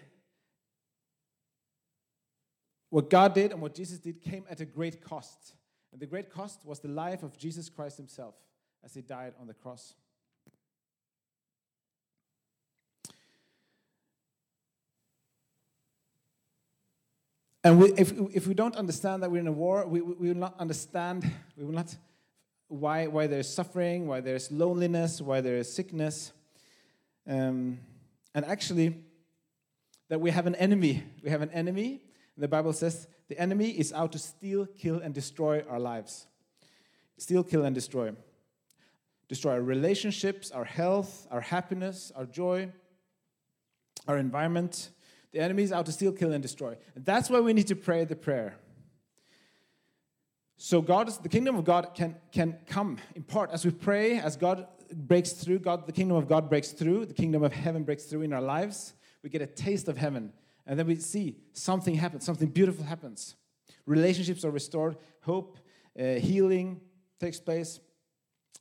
what 2.89 3.09
God 3.09 3.33
did 3.33 3.51
and 3.51 3.61
what 3.61 3.73
Jesus 3.73 3.99
did 3.99 4.21
came 4.21 4.45
at 4.49 4.61
a 4.61 4.65
great 4.65 5.03
cost. 5.03 5.55
And 5.91 6.01
the 6.01 6.05
great 6.05 6.29
cost 6.31 6.65
was 6.65 6.79
the 6.79 6.89
life 6.89 7.23
of 7.23 7.37
Jesus 7.37 7.69
Christ 7.69 7.97
himself 7.97 8.35
as 8.83 8.93
he 8.93 9.01
died 9.01 9.33
on 9.39 9.47
the 9.47 9.53
cross. 9.53 9.95
And 17.63 17.79
we, 17.79 17.93
if, 17.93 18.11
if 18.33 18.45
we 18.45 18.53
don't 18.53 18.75
understand 18.75 19.23
that 19.23 19.31
we're 19.31 19.39
in 19.39 19.47
a 19.47 19.51
war, 19.51 19.87
we, 19.87 20.01
we 20.01 20.27
will 20.27 20.35
not 20.35 20.59
understand, 20.59 21.23
we 21.55 21.63
will 21.63 21.73
not, 21.73 21.95
why, 22.67 23.07
why 23.07 23.27
there's 23.27 23.47
suffering, 23.47 24.07
why 24.07 24.21
there's 24.21 24.51
loneliness, 24.51 25.21
why 25.21 25.41
there 25.41 25.57
is 25.57 25.71
sickness. 25.71 26.31
Um, 27.27 27.79
and 28.33 28.45
actually, 28.45 28.95
that 30.09 30.19
we 30.19 30.31
have 30.31 30.47
an 30.47 30.55
enemy. 30.55 31.03
We 31.23 31.29
have 31.29 31.41
an 31.41 31.51
enemy. 31.51 32.01
The 32.37 32.47
Bible 32.47 32.73
says 32.73 33.07
the 33.29 33.39
enemy 33.39 33.69
is 33.69 33.93
out 33.93 34.11
to 34.13 34.19
steal, 34.19 34.65
kill, 34.65 34.99
and 34.99 35.13
destroy 35.13 35.63
our 35.69 35.79
lives. 35.79 36.27
Steal, 37.17 37.43
kill, 37.43 37.63
and 37.63 37.75
destroy. 37.75 38.11
Destroy 39.27 39.53
our 39.53 39.61
relationships, 39.61 40.51
our 40.51 40.65
health, 40.65 41.27
our 41.31 41.41
happiness, 41.41 42.11
our 42.15 42.25
joy, 42.25 42.71
our 44.07 44.17
environment, 44.17 44.89
the 45.33 45.39
enemy 45.39 45.63
is 45.63 45.71
out 45.71 45.87
to 45.87 45.91
steal, 45.91 46.11
kill, 46.11 46.31
and 46.31 46.41
destroy. 46.41 46.77
And 46.95 47.03
that's 47.03 47.29
why 47.29 47.39
we 47.39 47.53
need 47.53 47.67
to 47.67 47.75
pray 47.75 48.05
the 48.05 48.15
prayer. 48.15 48.55
So 50.65 50.81
God, 50.81 51.09
the 51.21 51.27
kingdom 51.27 51.57
of 51.57 51.65
God 51.65 51.89
can, 51.93 52.15
can 52.31 52.57
come 52.67 52.97
in 53.15 53.23
part 53.23 53.51
as 53.51 53.65
we 53.65 53.71
pray, 53.71 54.17
as 54.17 54.37
God 54.37 54.65
breaks 54.93 55.33
through, 55.33 55.59
God, 55.59 55.85
the 55.85 55.91
kingdom 55.91 56.15
of 56.15 56.25
God 56.25 56.49
breaks 56.49 56.71
through, 56.71 57.05
the 57.05 57.13
kingdom 57.13 57.43
of 57.43 57.51
heaven 57.51 57.83
breaks 57.83 58.05
through 58.05 58.21
in 58.21 58.31
our 58.31 58.41
lives. 58.41 58.93
We 59.23 59.29
get 59.29 59.41
a 59.41 59.45
taste 59.45 59.89
of 59.89 59.97
heaven. 59.97 60.31
And 60.65 60.79
then 60.79 60.87
we 60.87 60.95
see 60.95 61.35
something 61.51 61.95
happens, 61.95 62.25
something 62.25 62.47
beautiful 62.47 62.85
happens. 62.85 63.35
Relationships 63.85 64.45
are 64.45 64.51
restored, 64.51 64.95
hope, 65.23 65.59
uh, 65.99 66.13
healing 66.13 66.79
takes 67.19 67.41
place. 67.41 67.81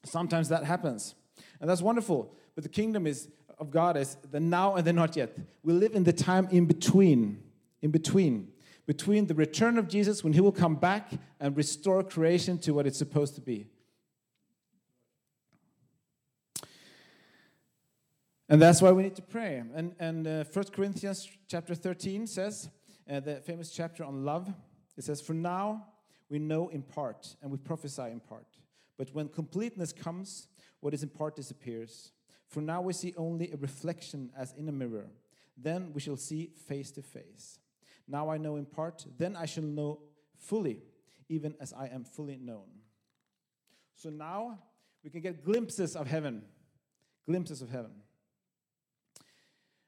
Sometimes 0.04 0.48
that 0.48 0.64
happens. 0.64 1.14
And 1.60 1.70
that's 1.70 1.82
wonderful. 1.82 2.34
But 2.56 2.64
the 2.64 2.68
kingdom 2.68 3.06
is 3.06 3.28
of 3.60 3.70
God 3.70 3.96
is 3.96 4.16
the 4.28 4.40
now 4.40 4.74
and 4.74 4.84
the 4.84 4.92
not 4.92 5.14
yet. 5.14 5.38
We 5.62 5.72
live 5.72 5.94
in 5.94 6.02
the 6.02 6.12
time 6.12 6.48
in 6.50 6.66
between, 6.66 7.44
in 7.80 7.92
between, 7.92 8.48
between 8.86 9.26
the 9.26 9.34
return 9.34 9.78
of 9.78 9.88
Jesus 9.88 10.24
when 10.24 10.32
he 10.32 10.40
will 10.40 10.52
come 10.52 10.76
back 10.76 11.12
and 11.38 11.56
restore 11.56 12.02
creation 12.02 12.58
to 12.58 12.72
what 12.72 12.86
it's 12.86 12.98
supposed 12.98 13.34
to 13.36 13.40
be. 13.40 13.66
And 18.48 18.60
that's 18.60 18.82
why 18.82 18.92
we 18.92 19.02
need 19.02 19.16
to 19.16 19.22
pray. 19.22 19.62
And, 19.74 19.94
and 19.98 20.26
uh, 20.26 20.44
1 20.52 20.64
Corinthians 20.74 21.28
chapter 21.48 21.74
13 21.74 22.26
says, 22.26 22.68
uh, 23.10 23.20
the 23.20 23.36
famous 23.36 23.70
chapter 23.70 24.04
on 24.04 24.24
love, 24.24 24.52
it 24.96 25.04
says, 25.04 25.20
For 25.20 25.32
now 25.32 25.86
we 26.28 26.38
know 26.38 26.68
in 26.68 26.82
part 26.82 27.36
and 27.40 27.50
we 27.50 27.58
prophesy 27.58 28.02
in 28.02 28.20
part. 28.20 28.46
But 28.98 29.08
when 29.14 29.28
completeness 29.28 29.92
comes, 29.92 30.48
what 30.80 30.92
is 30.92 31.02
in 31.02 31.08
part 31.08 31.36
disappears. 31.36 32.12
For 32.48 32.60
now 32.60 32.82
we 32.82 32.92
see 32.92 33.14
only 33.16 33.50
a 33.52 33.56
reflection 33.56 34.30
as 34.36 34.52
in 34.52 34.68
a 34.68 34.72
mirror. 34.72 35.06
Then 35.56 35.92
we 35.94 36.00
shall 36.00 36.16
see 36.16 36.50
face 36.68 36.90
to 36.92 37.02
face. 37.02 37.58
Now 38.08 38.30
I 38.30 38.38
know 38.38 38.56
in 38.56 38.66
part, 38.66 39.06
then 39.18 39.36
I 39.36 39.46
shall 39.46 39.64
know 39.64 40.00
fully, 40.38 40.82
even 41.28 41.54
as 41.60 41.72
I 41.72 41.86
am 41.86 42.04
fully 42.04 42.36
known. 42.36 42.66
So 43.94 44.10
now 44.10 44.58
we 45.04 45.10
can 45.10 45.20
get 45.20 45.44
glimpses 45.44 45.96
of 45.96 46.06
heaven. 46.06 46.42
Glimpses 47.26 47.62
of 47.62 47.70
heaven. 47.70 47.92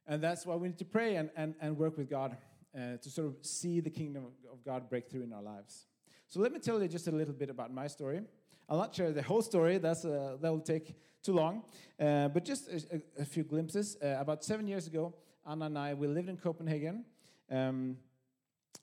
And 0.07 0.23
that's 0.23 0.45
why 0.47 0.55
we 0.57 0.69
need 0.69 0.79
to 0.79 0.85
pray 0.85 1.17
and, 1.17 1.31
and, 1.37 1.55
and 1.61 1.77
work 1.77 1.97
with 1.97 2.11
God 2.11 2.37
uh, 2.77 2.97
to 2.99 3.11
sort 3.11 3.27
of 3.29 3.37
see 3.43 3.81
the 3.81 3.91
kingdom 3.91 4.27
of 4.51 4.65
God 4.65 4.89
break 4.89 5.11
through 5.11 5.23
in 5.23 5.33
our 5.33 5.43
lives. 5.43 5.87
So 6.29 6.41
let 6.41 6.53
me 6.53 6.59
tell 6.59 6.83
you 6.83 6.89
just 6.89 7.09
a 7.09 7.13
little 7.13 7.35
bit 7.35 7.51
about 7.51 7.73
my 7.73 7.87
story. 7.87 8.21
I'll 8.69 8.79
not 8.79 8.95
share 8.95 9.13
the 9.13 9.23
whole 9.23 9.43
story, 9.43 9.79
that's, 9.79 10.05
uh, 10.05 10.37
that 10.41 10.51
will 10.51 10.61
take 10.61 10.95
too 11.23 11.33
long, 11.33 11.63
uh, 12.01 12.29
but 12.29 12.45
just 12.45 12.69
a, 12.69 13.03
a 13.19 13.25
few 13.25 13.45
glimpses. 13.45 13.97
Uh, 14.03 14.17
about 14.19 14.45
seven 14.45 14.67
years 14.67 14.87
ago, 14.87 15.15
Anna 15.49 15.67
and 15.67 15.79
I, 15.79 15.95
we 15.95 16.07
lived 16.07 16.29
in 16.29 16.37
Copenhagen, 16.37 17.05
um, 17.51 17.97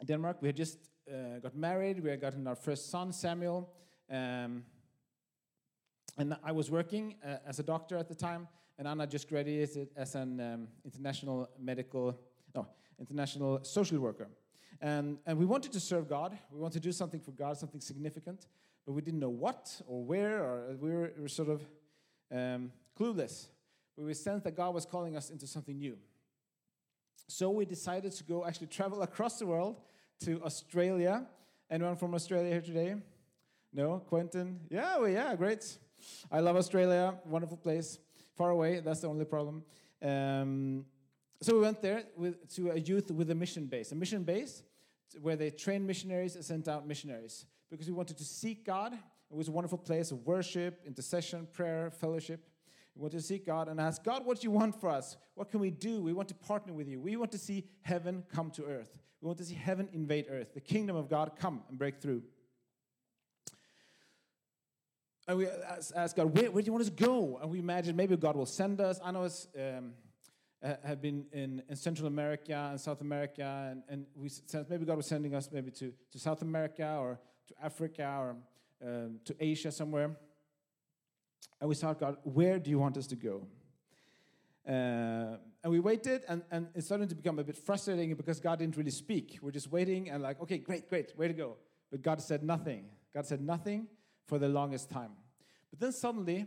Denmark. 0.05 0.37
We 0.41 0.47
had 0.47 0.55
just 0.55 0.77
uh, 1.09 1.39
got 1.39 1.55
married, 1.55 2.01
we 2.01 2.09
had 2.09 2.21
gotten 2.21 2.47
our 2.47 2.55
first 2.55 2.89
son, 2.89 3.11
Samuel, 3.11 3.69
um, 4.09 4.63
and 6.17 6.35
I 6.43 6.51
was 6.51 6.69
working 6.69 7.15
uh, 7.25 7.37
as 7.45 7.59
a 7.59 7.63
doctor 7.63 7.97
at 7.97 8.07
the 8.07 8.15
time, 8.15 8.47
and 8.77 8.87
Anna 8.87 9.07
just 9.07 9.29
graduated 9.29 9.89
as 9.95 10.15
an 10.15 10.39
um, 10.39 10.67
international 10.83 11.49
medical, 11.59 12.19
no, 12.53 12.67
international 12.99 13.63
social 13.63 13.99
worker. 13.99 14.27
And, 14.81 15.19
and 15.25 15.37
we 15.37 15.45
wanted 15.45 15.71
to 15.73 15.79
serve 15.79 16.09
God. 16.09 16.37
We 16.51 16.59
wanted 16.59 16.81
to 16.81 16.87
do 16.87 16.91
something 16.91 17.19
for 17.19 17.31
God, 17.31 17.57
something 17.57 17.81
significant 17.81 18.47
but 18.85 18.93
we 18.93 19.01
didn't 19.01 19.19
know 19.19 19.29
what 19.29 19.81
or 19.87 20.03
where, 20.03 20.43
or 20.43 20.75
we 20.79 20.89
were, 20.89 21.13
we 21.15 21.21
were 21.21 21.27
sort 21.27 21.49
of 21.49 21.61
um, 22.31 22.71
clueless. 22.99 23.47
But 23.95 24.05
we 24.05 24.13
sensed 24.13 24.43
that 24.45 24.55
God 24.55 24.73
was 24.73 24.85
calling 24.85 25.15
us 25.15 25.29
into 25.29 25.45
something 25.45 25.77
new. 25.77 25.97
So 27.27 27.49
we 27.49 27.65
decided 27.65 28.11
to 28.13 28.23
go 28.23 28.45
actually 28.45 28.67
travel 28.67 29.01
across 29.01 29.39
the 29.39 29.45
world 29.45 29.77
to 30.25 30.41
Australia. 30.43 31.25
Anyone 31.69 31.95
from 31.95 32.13
Australia 32.13 32.51
here 32.51 32.61
today? 32.61 32.95
No, 33.73 33.99
Quentin? 33.99 34.59
Yeah, 34.69 34.97
well, 34.97 35.09
yeah, 35.09 35.35
great. 35.35 35.77
I 36.31 36.39
love 36.39 36.57
Australia, 36.57 37.15
wonderful 37.25 37.57
place. 37.57 37.99
Far 38.35 38.49
away, 38.49 38.79
that's 38.79 39.01
the 39.01 39.07
only 39.07 39.25
problem. 39.25 39.63
Um, 40.01 40.85
so 41.41 41.55
we 41.55 41.61
went 41.61 41.81
there 41.81 42.03
with, 42.15 42.53
to 42.55 42.71
a 42.71 42.77
youth 42.77 43.09
with 43.11 43.31
a 43.31 43.35
mission 43.35 43.65
base. 43.65 43.91
A 43.91 43.95
mission 43.95 44.23
base 44.23 44.63
where 45.21 45.35
they 45.35 45.49
train 45.49 45.85
missionaries 45.85 46.35
and 46.35 46.45
sent 46.45 46.67
out 46.67 46.87
missionaries 46.87 47.45
because 47.69 47.87
we 47.87 47.93
wanted 47.93 48.17
to 48.17 48.23
seek 48.23 48.65
God. 48.65 48.93
It 48.93 49.35
was 49.35 49.47
a 49.47 49.51
wonderful 49.51 49.77
place 49.77 50.11
of 50.11 50.25
worship, 50.25 50.81
intercession, 50.85 51.47
prayer, 51.51 51.89
fellowship. 51.89 52.47
We 52.95 53.01
want 53.01 53.13
to 53.13 53.21
seek 53.21 53.45
God 53.45 53.67
and 53.67 53.79
ask, 53.79 54.03
God, 54.03 54.25
what 54.25 54.41
do 54.41 54.45
you 54.45 54.51
want 54.51 54.79
for 54.79 54.89
us? 54.89 55.17
What 55.35 55.49
can 55.49 55.59
we 55.59 55.71
do? 55.71 56.01
We 56.01 56.13
want 56.13 56.27
to 56.29 56.35
partner 56.35 56.73
with 56.73 56.87
you. 56.87 56.99
We 56.99 57.15
want 57.15 57.31
to 57.31 57.37
see 57.37 57.65
heaven 57.81 58.23
come 58.33 58.51
to 58.51 58.65
earth. 58.65 58.99
We 59.21 59.27
want 59.27 59.37
to 59.39 59.45
see 59.45 59.55
heaven 59.55 59.87
invade 59.93 60.25
earth, 60.29 60.53
the 60.53 60.61
kingdom 60.61 60.95
of 60.95 61.09
God 61.09 61.33
come 61.39 61.61
and 61.69 61.77
break 61.77 62.01
through. 62.01 62.23
And 65.27 65.37
we 65.37 65.47
ask 65.95 66.15
God, 66.15 66.35
where, 66.35 66.51
where 66.51 66.61
do 66.61 66.65
you 66.65 66.71
want 66.73 66.81
us 66.81 66.89
to 66.89 67.03
go? 67.03 67.39
And 67.41 67.49
we 67.49 67.59
imagine 67.59 67.95
maybe 67.95 68.17
God 68.17 68.35
will 68.35 68.45
send 68.45 68.81
us. 68.81 68.99
I 69.03 69.11
know 69.11 69.23
it's. 69.23 69.47
Um, 69.57 69.93
have 70.83 71.01
been 71.01 71.25
in, 71.31 71.63
in 71.69 71.75
Central 71.75 72.07
America 72.07 72.67
and 72.69 72.79
South 72.79 73.01
America, 73.01 73.67
and, 73.71 73.83
and 73.89 74.05
we 74.15 74.29
sense 74.29 74.69
maybe 74.69 74.85
God 74.85 74.97
was 74.97 75.07
sending 75.07 75.33
us 75.33 75.49
maybe 75.51 75.71
to, 75.71 75.91
to 76.11 76.19
South 76.19 76.43
America 76.43 76.97
or 76.99 77.19
to 77.47 77.65
Africa 77.65 78.15
or 78.19 78.35
um, 78.87 79.19
to 79.25 79.35
Asia 79.39 79.71
somewhere. 79.71 80.15
And 81.59 81.69
we 81.69 81.75
thought, 81.75 81.99
God, 81.99 82.17
where 82.23 82.59
do 82.59 82.69
you 82.69 82.79
want 82.79 82.97
us 82.97 83.07
to 83.07 83.15
go? 83.15 83.45
Uh, 84.67 85.37
and 85.63 85.71
we 85.71 85.79
waited, 85.79 86.21
and, 86.27 86.43
and 86.51 86.67
it 86.75 86.83
started 86.83 87.09
to 87.09 87.15
become 87.15 87.39
a 87.39 87.43
bit 87.43 87.57
frustrating 87.57 88.13
because 88.15 88.39
God 88.39 88.59
didn't 88.59 88.77
really 88.77 88.91
speak. 88.91 89.39
We're 89.41 89.51
just 89.51 89.71
waiting 89.71 90.09
and 90.09 90.21
like, 90.23 90.41
okay, 90.41 90.57
great, 90.57 90.89
great, 90.89 91.17
way 91.17 91.27
to 91.27 91.33
go. 91.33 91.57
But 91.89 92.01
God 92.01 92.21
said 92.21 92.43
nothing. 92.43 92.85
God 93.13 93.25
said 93.25 93.41
nothing 93.41 93.87
for 94.25 94.39
the 94.39 94.47
longest 94.47 94.89
time. 94.89 95.11
But 95.69 95.79
then 95.79 95.91
suddenly, 95.91 96.45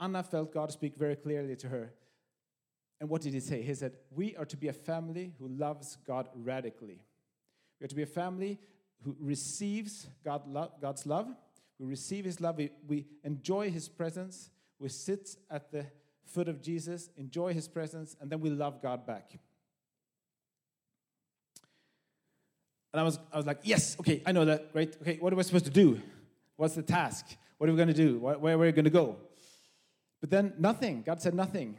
Anna 0.00 0.22
felt 0.22 0.52
God 0.52 0.70
speak 0.72 0.96
very 0.96 1.16
clearly 1.16 1.56
to 1.56 1.68
her. 1.68 1.92
And 3.00 3.08
what 3.08 3.22
did 3.22 3.34
he 3.34 3.40
say? 3.40 3.62
He 3.62 3.74
said, 3.74 3.92
We 4.10 4.36
are 4.36 4.44
to 4.44 4.56
be 4.56 4.68
a 4.68 4.72
family 4.72 5.32
who 5.38 5.48
loves 5.48 5.96
God 6.06 6.28
radically. 6.34 7.00
We 7.80 7.84
are 7.84 7.88
to 7.88 7.94
be 7.94 8.02
a 8.02 8.06
family 8.06 8.58
who 9.04 9.16
receives 9.20 10.08
God 10.24 10.42
lo- 10.48 10.72
God's 10.80 11.06
love. 11.06 11.28
We 11.78 11.86
receive 11.86 12.24
his 12.24 12.40
love. 12.40 12.56
We, 12.56 12.70
we 12.86 13.06
enjoy 13.22 13.70
his 13.70 13.88
presence. 13.88 14.50
We 14.78 14.88
sit 14.88 15.36
at 15.50 15.70
the 15.70 15.86
foot 16.24 16.48
of 16.48 16.60
Jesus, 16.60 17.08
enjoy 17.16 17.54
his 17.54 17.68
presence, 17.68 18.16
and 18.20 18.30
then 18.30 18.40
we 18.40 18.50
love 18.50 18.82
God 18.82 19.06
back. 19.06 19.38
And 22.92 23.00
I 23.00 23.02
was, 23.02 23.18
I 23.32 23.36
was 23.36 23.46
like, 23.46 23.60
yes, 23.62 23.96
okay, 24.00 24.22
I 24.24 24.32
know 24.32 24.44
that. 24.46 24.72
Great. 24.72 24.96
Okay, 25.00 25.18
what 25.20 25.32
am 25.32 25.38
I 25.38 25.42
supposed 25.42 25.66
to 25.66 25.70
do? 25.70 26.00
What's 26.56 26.74
the 26.74 26.82
task? 26.82 27.26
What 27.58 27.68
are 27.68 27.72
we 27.72 27.76
going 27.76 27.88
to 27.88 27.94
do? 27.94 28.18
Where, 28.18 28.38
where 28.38 28.54
are 28.54 28.58
we 28.58 28.72
going 28.72 28.84
to 28.84 28.90
go? 28.90 29.16
But 30.20 30.30
then 30.30 30.54
nothing. 30.58 31.02
God 31.02 31.20
said 31.20 31.34
nothing. 31.34 31.76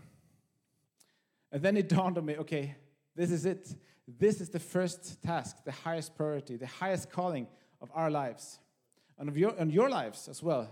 And 1.51 1.61
then 1.61 1.77
it 1.77 1.89
dawned 1.89 2.17
on 2.17 2.25
me 2.25 2.37
okay, 2.37 2.75
this 3.15 3.31
is 3.31 3.45
it. 3.45 3.73
This 4.07 4.39
is 4.39 4.49
the 4.49 4.59
first 4.59 5.21
task, 5.23 5.57
the 5.65 5.71
highest 5.71 6.15
priority, 6.15 6.57
the 6.57 6.67
highest 6.67 7.11
calling 7.11 7.47
of 7.81 7.91
our 7.93 8.09
lives 8.09 8.59
and 9.19 9.29
of 9.29 9.37
your, 9.37 9.53
and 9.57 9.71
your 9.71 9.89
lives 9.89 10.27
as 10.27 10.41
well. 10.41 10.69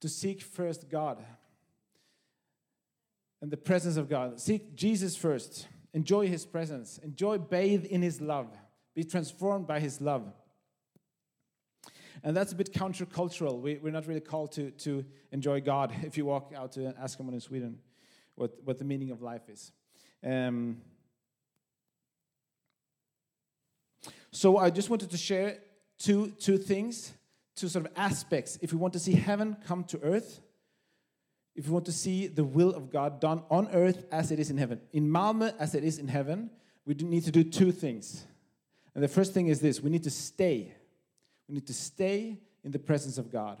To 0.00 0.08
seek 0.08 0.42
first 0.42 0.88
God 0.88 1.24
and 3.40 3.50
the 3.50 3.56
presence 3.56 3.96
of 3.96 4.08
God. 4.08 4.38
Seek 4.40 4.74
Jesus 4.74 5.16
first. 5.16 5.66
Enjoy 5.94 6.28
his 6.28 6.44
presence. 6.44 6.98
Enjoy, 6.98 7.38
bathe 7.38 7.86
in 7.86 8.02
his 8.02 8.20
love. 8.20 8.48
Be 8.94 9.04
transformed 9.04 9.66
by 9.66 9.80
his 9.80 10.00
love. 10.00 10.32
And 12.22 12.36
that's 12.36 12.52
a 12.52 12.56
bit 12.56 12.72
countercultural. 12.72 13.60
We, 13.60 13.76
we're 13.76 13.90
not 13.90 14.06
really 14.06 14.20
called 14.20 14.52
to, 14.52 14.70
to 14.72 15.04
enjoy 15.32 15.60
God 15.60 15.94
if 16.02 16.16
you 16.16 16.26
walk 16.26 16.52
out 16.54 16.72
to 16.72 16.94
ask 17.00 17.16
someone 17.16 17.34
in 17.34 17.40
Sweden 17.40 17.78
what, 18.34 18.52
what 18.64 18.78
the 18.78 18.84
meaning 18.84 19.10
of 19.10 19.22
life 19.22 19.48
is. 19.48 19.72
Um, 20.24 20.78
so 24.30 24.58
I 24.58 24.70
just 24.70 24.90
wanted 24.90 25.10
to 25.10 25.16
share 25.16 25.58
two, 25.98 26.30
two 26.38 26.58
things, 26.58 27.12
two 27.56 27.68
sort 27.68 27.86
of 27.86 27.92
aspects. 27.96 28.58
If 28.62 28.72
we 28.72 28.78
want 28.78 28.92
to 28.92 29.00
see 29.00 29.14
heaven 29.14 29.56
come 29.66 29.82
to 29.84 30.00
earth, 30.02 30.40
if 31.56 31.66
we 31.66 31.72
want 31.72 31.86
to 31.86 31.92
see 31.92 32.26
the 32.26 32.44
will 32.44 32.74
of 32.74 32.90
God 32.90 33.18
done 33.18 33.42
on 33.50 33.68
earth 33.72 34.04
as 34.12 34.30
it 34.30 34.38
is 34.38 34.50
in 34.50 34.58
heaven, 34.58 34.80
in 34.92 35.08
Malmö 35.08 35.54
as 35.58 35.74
it 35.74 35.82
is 35.82 35.98
in 35.98 36.06
heaven, 36.06 36.50
we 36.84 36.94
need 36.94 37.24
to 37.24 37.30
do 37.30 37.42
two 37.42 37.72
things. 37.72 38.26
And 38.94 39.02
the 39.02 39.08
first 39.08 39.32
thing 39.34 39.48
is 39.48 39.60
this 39.60 39.80
we 39.80 39.90
need 39.90 40.04
to 40.04 40.10
stay. 40.10 40.74
We 41.48 41.54
need 41.54 41.66
to 41.66 41.74
stay 41.74 42.38
in 42.62 42.72
the 42.72 42.78
presence 42.78 43.18
of 43.18 43.32
God. 43.32 43.58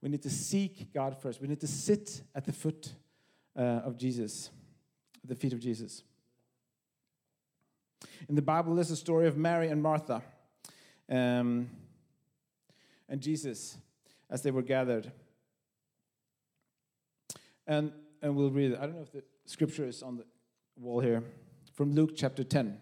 We 0.00 0.08
need 0.08 0.22
to 0.22 0.30
seek 0.30 0.92
God 0.92 1.16
first. 1.20 1.40
We 1.40 1.48
need 1.48 1.60
to 1.60 1.66
sit 1.66 2.22
at 2.34 2.44
the 2.44 2.52
foot 2.52 2.92
uh, 3.56 3.60
of 3.84 3.96
Jesus, 3.96 4.50
the 5.24 5.34
feet 5.34 5.52
of 5.52 5.60
Jesus. 5.60 6.02
In 8.28 8.34
the 8.34 8.42
Bible, 8.42 8.74
there's 8.74 8.90
a 8.90 8.96
story 8.96 9.26
of 9.26 9.36
Mary 9.36 9.68
and 9.68 9.82
Martha 9.82 10.22
um, 11.10 11.70
and 13.08 13.20
Jesus 13.20 13.78
as 14.30 14.42
they 14.42 14.50
were 14.50 14.62
gathered. 14.62 15.12
And, 17.66 17.92
and 18.22 18.36
we'll 18.36 18.50
read 18.50 18.72
it. 18.72 18.78
I 18.78 18.86
don't 18.86 18.96
know 18.96 19.02
if 19.02 19.12
the 19.12 19.22
scripture 19.46 19.86
is 19.86 20.02
on 20.02 20.16
the 20.16 20.24
wall 20.76 21.00
here. 21.00 21.22
From 21.72 21.94
Luke 21.94 22.12
chapter 22.16 22.44
10. 22.44 22.78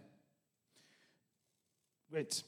Great. 2.11 2.43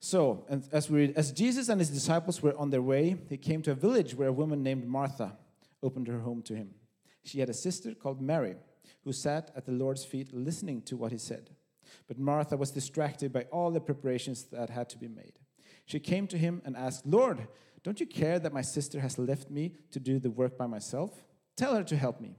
So, 0.00 0.44
and 0.48 0.64
as 0.72 0.90
we 0.90 1.00
read, 1.00 1.16
as 1.16 1.32
Jesus 1.32 1.68
and 1.68 1.80
his 1.80 1.90
disciples 1.90 2.42
were 2.42 2.56
on 2.56 2.70
their 2.70 2.82
way, 2.82 3.16
he 3.28 3.36
came 3.36 3.62
to 3.62 3.72
a 3.72 3.74
village 3.74 4.14
where 4.14 4.28
a 4.28 4.32
woman 4.32 4.62
named 4.62 4.86
Martha 4.86 5.36
opened 5.82 6.08
her 6.08 6.20
home 6.20 6.42
to 6.42 6.56
him. 6.56 6.74
She 7.24 7.40
had 7.40 7.48
a 7.48 7.54
sister 7.54 7.94
called 7.94 8.20
Mary 8.20 8.56
who 9.04 9.12
sat 9.12 9.50
at 9.54 9.66
the 9.66 9.72
Lord's 9.72 10.04
feet 10.04 10.32
listening 10.32 10.82
to 10.82 10.96
what 10.96 11.12
he 11.12 11.18
said. 11.18 11.50
But 12.08 12.18
Martha 12.18 12.56
was 12.56 12.70
distracted 12.70 13.32
by 13.32 13.42
all 13.52 13.70
the 13.70 13.80
preparations 13.80 14.44
that 14.44 14.70
had 14.70 14.88
to 14.90 14.98
be 14.98 15.08
made. 15.08 15.38
She 15.92 16.00
came 16.00 16.26
to 16.28 16.38
him 16.38 16.62
and 16.64 16.74
asked, 16.74 17.04
Lord, 17.04 17.46
don't 17.84 18.00
you 18.00 18.06
care 18.06 18.38
that 18.38 18.54
my 18.54 18.62
sister 18.62 18.98
has 19.00 19.18
left 19.18 19.50
me 19.50 19.74
to 19.90 20.00
do 20.00 20.18
the 20.18 20.30
work 20.30 20.56
by 20.56 20.66
myself? 20.66 21.22
Tell 21.54 21.76
her 21.76 21.84
to 21.84 21.96
help 21.98 22.18
me. 22.18 22.38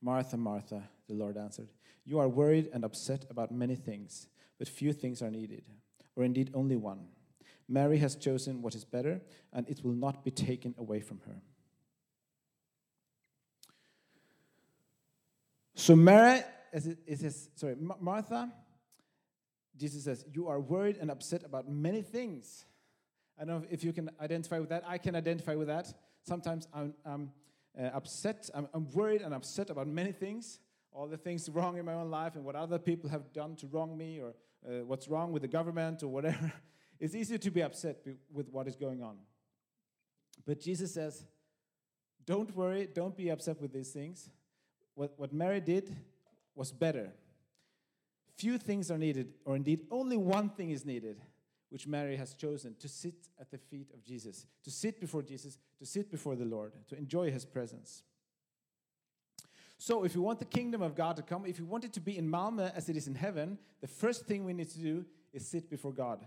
Martha, 0.00 0.38
Martha, 0.38 0.84
the 1.08 1.14
Lord 1.14 1.36
answered, 1.36 1.68
You 2.06 2.18
are 2.18 2.26
worried 2.26 2.70
and 2.72 2.86
upset 2.86 3.26
about 3.28 3.52
many 3.52 3.76
things, 3.76 4.28
but 4.58 4.66
few 4.66 4.94
things 4.94 5.20
are 5.20 5.30
needed, 5.30 5.64
or 6.16 6.24
indeed 6.24 6.50
only 6.54 6.76
one. 6.76 7.00
Mary 7.68 7.98
has 7.98 8.16
chosen 8.16 8.62
what 8.62 8.74
is 8.74 8.86
better, 8.86 9.20
and 9.52 9.68
it 9.68 9.84
will 9.84 9.92
not 9.92 10.24
be 10.24 10.30
taken 10.30 10.74
away 10.78 11.00
from 11.00 11.20
her. 11.26 11.42
So 15.74 15.94
Mary, 15.94 16.40
is, 16.72 16.86
it 16.86 17.34
sorry, 17.56 17.76
Martha, 17.78 18.50
Jesus 19.76 20.04
says, 20.04 20.24
you 20.32 20.48
are 20.48 20.60
worried 20.60 20.96
and 21.00 21.10
upset 21.10 21.44
about 21.44 21.68
many 21.68 22.02
things. 22.02 22.64
I 23.38 23.44
don't 23.44 23.62
know 23.62 23.68
if 23.70 23.84
you 23.84 23.92
can 23.92 24.10
identify 24.20 24.58
with 24.58 24.70
that. 24.70 24.84
I 24.86 24.98
can 24.98 25.14
identify 25.14 25.54
with 25.54 25.68
that. 25.68 25.92
Sometimes 26.22 26.66
I'm, 26.72 26.94
I'm 27.04 27.30
uh, 27.78 27.90
upset, 27.94 28.48
I'm, 28.54 28.68
I'm, 28.72 28.90
worried 28.92 29.20
and 29.20 29.34
upset 29.34 29.68
about 29.70 29.86
many 29.86 30.12
things. 30.12 30.60
All 30.92 31.06
the 31.06 31.18
things 31.18 31.48
wrong 31.50 31.76
in 31.76 31.84
my 31.84 31.92
own 31.92 32.10
life 32.10 32.36
and 32.36 32.44
what 32.44 32.56
other 32.56 32.78
people 32.78 33.10
have 33.10 33.32
done 33.32 33.54
to 33.56 33.66
wrong 33.66 33.96
me 33.96 34.20
or 34.20 34.34
uh, 34.66 34.84
what's 34.84 35.08
wrong 35.08 35.30
with 35.30 35.42
the 35.42 35.48
government 35.48 36.02
or 36.02 36.08
whatever. 36.08 36.52
it's 37.00 37.14
easier 37.14 37.38
to 37.38 37.50
be 37.50 37.62
upset 37.62 37.98
with 38.32 38.48
what 38.48 38.66
is 38.66 38.76
going 38.76 39.02
on. 39.02 39.18
But 40.46 40.60
Jesus 40.60 40.94
says, 40.94 41.24
don't 42.24 42.54
worry, 42.56 42.88
don't 42.92 43.16
be 43.16 43.28
upset 43.28 43.60
with 43.60 43.72
these 43.72 43.90
things 43.90 44.30
what, 44.96 45.12
what 45.16 45.32
Mary 45.32 45.60
did 45.60 45.94
was 46.54 46.72
better. 46.72 47.12
Few 48.36 48.58
things 48.58 48.90
are 48.90 48.98
needed, 48.98 49.34
or 49.44 49.56
indeed 49.56 49.86
only 49.90 50.16
one 50.16 50.50
thing 50.50 50.70
is 50.70 50.84
needed, 50.84 51.20
which 51.70 51.86
Mary 51.86 52.16
has 52.16 52.34
chosen 52.34 52.74
to 52.78 52.88
sit 52.88 53.28
at 53.40 53.50
the 53.50 53.58
feet 53.58 53.90
of 53.94 54.04
Jesus, 54.04 54.46
to 54.64 54.70
sit 54.70 55.00
before 55.00 55.22
Jesus, 55.22 55.58
to 55.78 55.86
sit 55.86 56.10
before 56.10 56.36
the 56.36 56.44
Lord, 56.44 56.72
to 56.88 56.96
enjoy 56.96 57.30
his 57.30 57.44
presence. 57.44 58.02
So, 59.78 60.04
if 60.04 60.14
you 60.14 60.22
want 60.22 60.38
the 60.38 60.46
kingdom 60.46 60.80
of 60.80 60.94
God 60.94 61.16
to 61.16 61.22
come, 61.22 61.44
if 61.44 61.58
you 61.58 61.66
want 61.66 61.84
it 61.84 61.92
to 61.94 62.00
be 62.00 62.16
in 62.16 62.30
Malmö 62.30 62.72
as 62.74 62.88
it 62.88 62.96
is 62.96 63.08
in 63.08 63.14
heaven, 63.14 63.58
the 63.80 63.86
first 63.86 64.26
thing 64.26 64.44
we 64.44 64.54
need 64.54 64.70
to 64.70 64.78
do 64.78 65.04
is 65.32 65.46
sit 65.46 65.68
before 65.68 65.92
God. 65.92 66.24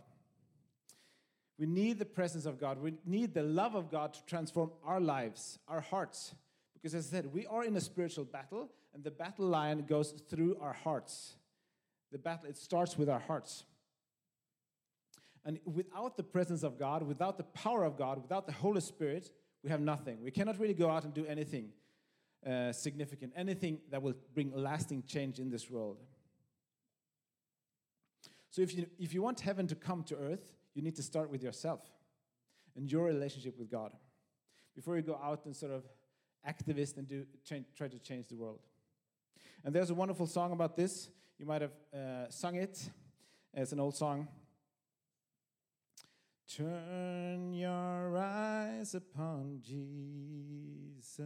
We 1.57 1.65
need 1.65 1.99
the 1.99 2.05
presence 2.05 2.45
of 2.45 2.59
God. 2.59 2.79
We 2.79 2.93
need 3.05 3.33
the 3.33 3.43
love 3.43 3.75
of 3.75 3.91
God 3.91 4.13
to 4.13 4.25
transform 4.25 4.71
our 4.83 5.01
lives, 5.01 5.59
our 5.67 5.81
hearts, 5.81 6.33
because 6.73 6.95
as 6.95 7.07
I 7.07 7.17
said, 7.17 7.33
we 7.33 7.45
are 7.47 7.65
in 7.65 7.75
a 7.75 7.81
spiritual 7.81 8.23
battle, 8.23 8.69
and 8.93 9.03
the 9.03 9.11
battle 9.11 9.47
line 9.47 9.85
goes 9.85 10.11
through 10.29 10.57
our 10.61 10.73
hearts. 10.73 11.35
The 12.11 12.17
battle, 12.17 12.49
it 12.49 12.57
starts 12.57 12.97
with 12.97 13.09
our 13.09 13.19
hearts. 13.19 13.63
And 15.45 15.59
without 15.65 16.17
the 16.17 16.23
presence 16.23 16.63
of 16.63 16.77
God, 16.77 17.03
without 17.03 17.37
the 17.37 17.43
power 17.43 17.83
of 17.83 17.97
God, 17.97 18.21
without 18.21 18.45
the 18.45 18.51
Holy 18.51 18.81
Spirit, 18.81 19.29
we 19.63 19.69
have 19.69 19.81
nothing. 19.81 20.23
We 20.23 20.31
cannot 20.31 20.59
really 20.59 20.73
go 20.73 20.89
out 20.89 21.03
and 21.03 21.13
do 21.13 21.25
anything 21.25 21.69
uh, 22.45 22.71
significant, 22.71 23.33
anything 23.35 23.79
that 23.91 24.01
will 24.01 24.15
bring 24.33 24.51
lasting 24.55 25.03
change 25.07 25.39
in 25.39 25.49
this 25.49 25.69
world. 25.69 25.97
So 28.49 28.61
if 28.61 28.75
you, 28.75 28.87
if 28.97 29.13
you 29.13 29.21
want 29.21 29.41
heaven 29.41 29.67
to 29.67 29.75
come 29.75 30.03
to 30.03 30.15
earth, 30.15 30.47
you 30.73 30.81
need 30.81 30.95
to 30.95 31.03
start 31.03 31.29
with 31.29 31.43
yourself. 31.43 31.81
and 32.75 32.91
your 32.91 33.05
relationship 33.05 33.57
with 33.57 33.69
God 33.69 33.91
before 34.75 34.95
you 34.95 35.01
go 35.01 35.19
out 35.21 35.45
and 35.45 35.55
sort 35.55 35.71
of 35.71 35.83
activist 36.47 36.97
and 36.97 37.07
do 37.07 37.25
try 37.75 37.87
to 37.87 37.99
change 37.99 38.27
the 38.27 38.35
world. 38.35 38.59
And 39.63 39.75
there's 39.75 39.89
a 39.89 39.93
wonderful 39.93 40.25
song 40.25 40.53
about 40.53 40.77
this. 40.77 41.09
You 41.39 41.45
might 41.45 41.61
have 41.61 41.71
uh, 41.93 42.29
sung 42.29 42.55
it. 42.55 42.89
It's 43.53 43.71
an 43.71 43.79
old 43.79 43.95
song. 43.95 44.27
Turn 46.53 47.53
your 47.53 48.17
eyes 48.17 48.93
upon 48.93 49.61
Jesus. 49.63 51.23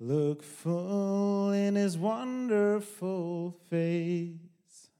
Look 0.00 0.42
full 0.42 1.52
in 1.52 1.76
his 1.76 1.96
wonderful 1.96 3.52
face, 3.70 4.90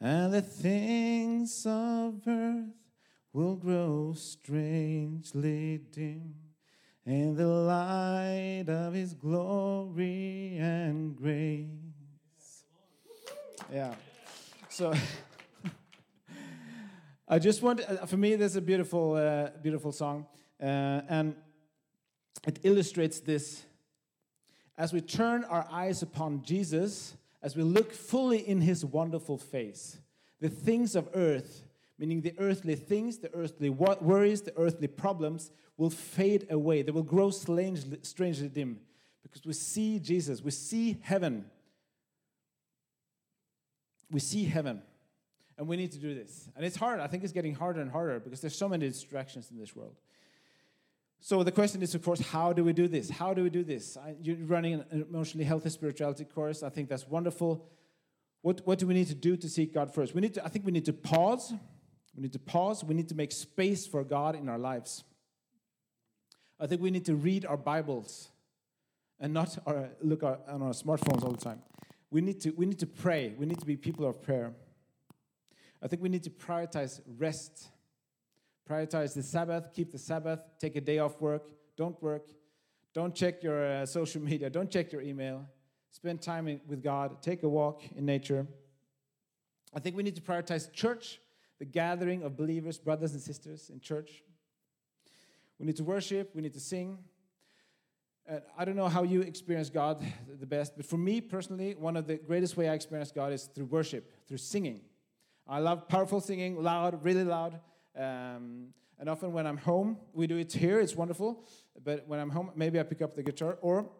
and 0.00 0.32
the 0.32 0.40
things 0.40 1.66
of 1.66 2.22
earth 2.26 2.64
will 3.34 3.56
grow 3.56 4.14
strangely 4.16 5.82
dim 5.92 6.34
in 7.04 7.36
the 7.36 7.46
light 7.46 8.64
of 8.68 8.94
his 8.94 9.12
glory 9.12 10.56
and 10.58 11.14
grace. 11.14 11.81
Yeah. 13.72 13.94
So 14.68 14.92
I 17.28 17.38
just 17.38 17.62
want, 17.62 17.80
uh, 17.80 18.06
for 18.06 18.16
me, 18.16 18.36
this 18.36 18.52
is 18.52 18.56
a 18.56 18.60
beautiful, 18.60 19.14
uh, 19.14 19.50
beautiful 19.62 19.92
song. 19.92 20.26
Uh, 20.60 21.00
and 21.08 21.34
it 22.46 22.58
illustrates 22.62 23.20
this. 23.20 23.62
As 24.76 24.92
we 24.92 25.00
turn 25.00 25.44
our 25.44 25.66
eyes 25.70 26.02
upon 26.02 26.42
Jesus, 26.42 27.14
as 27.42 27.56
we 27.56 27.62
look 27.62 27.92
fully 27.92 28.46
in 28.46 28.60
his 28.60 28.84
wonderful 28.84 29.38
face, 29.38 29.98
the 30.40 30.48
things 30.48 30.94
of 30.94 31.08
earth 31.14 31.64
meaning 32.02 32.20
the 32.20 32.34
earthly 32.38 32.74
things, 32.74 33.18
the 33.18 33.32
earthly 33.32 33.70
worries, 33.70 34.42
the 34.42 34.52
earthly 34.56 34.88
problems 34.88 35.52
will 35.76 35.88
fade 35.88 36.48
away. 36.50 36.82
They 36.82 36.90
will 36.90 37.04
grow 37.04 37.30
strangely, 37.30 38.00
strangely 38.02 38.48
dim 38.48 38.80
because 39.22 39.46
we 39.46 39.52
see 39.52 40.00
Jesus, 40.00 40.42
we 40.42 40.50
see 40.50 40.98
heaven. 41.02 41.44
We 44.12 44.20
see 44.20 44.44
heaven. 44.44 44.82
And 45.58 45.66
we 45.68 45.76
need 45.76 45.92
to 45.92 45.98
do 45.98 46.14
this. 46.14 46.48
And 46.56 46.64
it's 46.64 46.76
hard. 46.76 47.00
I 47.00 47.06
think 47.08 47.24
it's 47.24 47.32
getting 47.32 47.54
harder 47.54 47.80
and 47.80 47.90
harder 47.90 48.20
because 48.20 48.40
there's 48.40 48.56
so 48.56 48.68
many 48.68 48.88
distractions 48.88 49.50
in 49.50 49.58
this 49.58 49.74
world. 49.76 49.96
So 51.20 51.42
the 51.42 51.52
question 51.52 51.82
is, 51.82 51.94
of 51.94 52.02
course, 52.02 52.20
how 52.20 52.52
do 52.52 52.64
we 52.64 52.72
do 52.72 52.88
this? 52.88 53.10
How 53.10 53.34
do 53.34 53.42
we 53.42 53.50
do 53.50 53.62
this? 53.62 53.96
I, 53.96 54.14
you're 54.20 54.36
running 54.36 54.74
an 54.74 55.06
emotionally 55.08 55.44
healthy 55.44 55.70
spirituality 55.70 56.24
course. 56.24 56.62
I 56.62 56.68
think 56.68 56.88
that's 56.88 57.06
wonderful. 57.06 57.68
What, 58.40 58.62
what 58.64 58.78
do 58.78 58.86
we 58.86 58.94
need 58.94 59.08
to 59.08 59.14
do 59.14 59.36
to 59.36 59.48
seek 59.48 59.74
God 59.74 59.92
first? 59.94 60.14
We 60.14 60.20
need 60.20 60.34
to, 60.34 60.44
I 60.44 60.48
think 60.48 60.64
we 60.64 60.72
need 60.72 60.86
to 60.86 60.92
pause 60.92 61.52
we 62.14 62.22
need 62.22 62.32
to 62.32 62.38
pause. 62.38 62.84
We 62.84 62.94
need 62.94 63.08
to 63.08 63.14
make 63.14 63.32
space 63.32 63.86
for 63.86 64.04
God 64.04 64.36
in 64.36 64.48
our 64.48 64.58
lives. 64.58 65.04
I 66.60 66.66
think 66.66 66.80
we 66.80 66.90
need 66.90 67.06
to 67.06 67.14
read 67.14 67.46
our 67.46 67.56
Bibles 67.56 68.28
and 69.18 69.32
not 69.32 69.58
our, 69.66 69.90
look 70.02 70.22
our, 70.22 70.38
on 70.46 70.62
our 70.62 70.72
smartphones 70.72 71.22
all 71.22 71.32
the 71.32 71.38
time. 71.38 71.62
We 72.12 72.20
need, 72.20 72.42
to, 72.42 72.50
we 72.50 72.66
need 72.66 72.78
to 72.80 72.86
pray. 72.86 73.32
We 73.38 73.46
need 73.46 73.58
to 73.58 73.64
be 73.64 73.74
people 73.74 74.06
of 74.06 74.22
prayer. 74.22 74.52
I 75.82 75.88
think 75.88 76.02
we 76.02 76.10
need 76.10 76.22
to 76.24 76.30
prioritize 76.30 77.00
rest. 77.18 77.68
Prioritize 78.68 79.14
the 79.14 79.22
Sabbath, 79.22 79.72
keep 79.72 79.90
the 79.90 79.98
Sabbath, 79.98 80.40
take 80.60 80.76
a 80.76 80.80
day 80.80 80.98
off 80.98 81.20
work, 81.22 81.48
don't 81.74 82.00
work, 82.02 82.28
don't 82.92 83.14
check 83.14 83.42
your 83.42 83.64
uh, 83.64 83.86
social 83.86 84.20
media, 84.22 84.50
don't 84.50 84.70
check 84.70 84.92
your 84.92 85.00
email. 85.00 85.48
Spend 85.90 86.20
time 86.20 86.48
in, 86.48 86.60
with 86.68 86.82
God, 86.82 87.22
take 87.22 87.42
a 87.44 87.48
walk 87.48 87.82
in 87.96 88.04
nature. 88.04 88.46
I 89.74 89.80
think 89.80 89.96
we 89.96 90.02
need 90.02 90.14
to 90.16 90.22
prioritize 90.22 90.70
church 90.70 91.18
the 91.58 91.64
gathering 91.64 92.22
of 92.24 92.36
believers, 92.36 92.78
brothers 92.78 93.14
and 93.14 93.22
sisters 93.22 93.70
in 93.72 93.80
church. 93.80 94.22
We 95.58 95.64
need 95.64 95.76
to 95.76 95.84
worship, 95.84 96.32
we 96.34 96.42
need 96.42 96.52
to 96.52 96.60
sing. 96.60 96.98
And 98.26 98.42
I 98.56 98.64
don't 98.64 98.76
know 98.76 98.88
how 98.88 99.02
you 99.02 99.20
experience 99.22 99.68
God 99.68 100.04
the 100.40 100.46
best, 100.46 100.76
but 100.76 100.86
for 100.86 100.96
me 100.96 101.20
personally, 101.20 101.74
one 101.74 101.96
of 101.96 102.06
the 102.06 102.16
greatest 102.16 102.56
way 102.56 102.68
I 102.68 102.74
experience 102.74 103.10
God 103.10 103.32
is 103.32 103.44
through 103.44 103.66
worship, 103.66 104.10
through 104.28 104.38
singing. 104.38 104.80
I 105.48 105.58
love 105.58 105.88
powerful 105.88 106.20
singing, 106.20 106.62
loud, 106.62 107.04
really 107.04 107.24
loud. 107.24 107.58
Um, 107.96 108.68
and 108.98 109.08
often 109.08 109.32
when 109.32 109.46
I'm 109.46 109.56
home, 109.56 109.98
we 110.12 110.28
do 110.28 110.36
it 110.36 110.52
here, 110.52 110.80
it's 110.80 110.94
wonderful. 110.94 111.44
But 111.82 112.06
when 112.06 112.20
I'm 112.20 112.30
home, 112.30 112.52
maybe 112.54 112.78
I 112.78 112.84
pick 112.84 113.02
up 113.02 113.14
the 113.14 113.22
guitar 113.22 113.58
or 113.60 113.90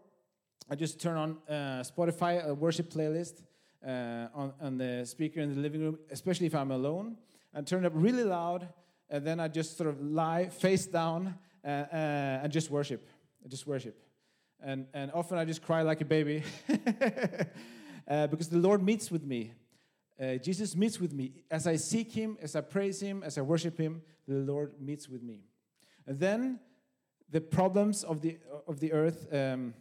I 0.70 0.76
just 0.76 1.00
turn 1.00 1.16
on 1.16 1.38
uh, 1.48 1.82
Spotify, 1.82 2.46
a 2.46 2.54
worship 2.54 2.90
playlist 2.90 3.42
uh, 3.84 4.28
on, 4.32 4.52
on 4.60 4.78
the 4.78 5.04
speaker 5.04 5.40
in 5.40 5.54
the 5.54 5.60
living 5.60 5.80
room, 5.80 5.98
especially 6.10 6.46
if 6.46 6.54
I'm 6.54 6.70
alone 6.70 7.16
and 7.52 7.66
turn 7.66 7.84
up 7.84 7.92
really 7.94 8.24
loud, 8.24 8.68
and 9.10 9.26
then 9.26 9.40
I 9.40 9.48
just 9.48 9.76
sort 9.76 9.88
of 9.88 10.00
lie 10.00 10.48
face 10.48 10.86
down 10.86 11.34
uh, 11.64 11.68
uh, 11.68 12.40
and 12.42 12.52
just 12.52 12.70
worship, 12.70 13.06
just 13.48 13.66
worship. 13.66 14.00
And, 14.64 14.86
and 14.94 15.10
often 15.12 15.38
I 15.38 15.44
just 15.44 15.62
cry 15.62 15.82
like 15.82 16.00
a 16.00 16.04
baby 16.04 16.44
uh, 18.08 18.26
because 18.28 18.48
the 18.48 18.58
Lord 18.58 18.82
meets 18.82 19.10
with 19.10 19.24
me. 19.24 19.52
Uh, 20.20 20.36
Jesus 20.36 20.76
meets 20.76 21.00
with 21.00 21.12
me. 21.12 21.42
As 21.50 21.66
I 21.66 21.76
seek 21.76 22.12
Him, 22.12 22.38
as 22.40 22.54
I 22.54 22.60
praise 22.60 23.00
Him, 23.00 23.22
as 23.24 23.38
I 23.38 23.40
worship 23.40 23.76
Him, 23.76 24.02
the 24.28 24.34
Lord 24.34 24.74
meets 24.80 25.08
with 25.08 25.22
me. 25.22 25.40
And 26.06 26.18
then 26.20 26.60
the 27.30 27.40
problems 27.40 28.04
of 28.04 28.20
the, 28.20 28.38
of 28.68 28.78
the 28.78 28.92
earth, 28.92 29.26
um, 29.32 29.74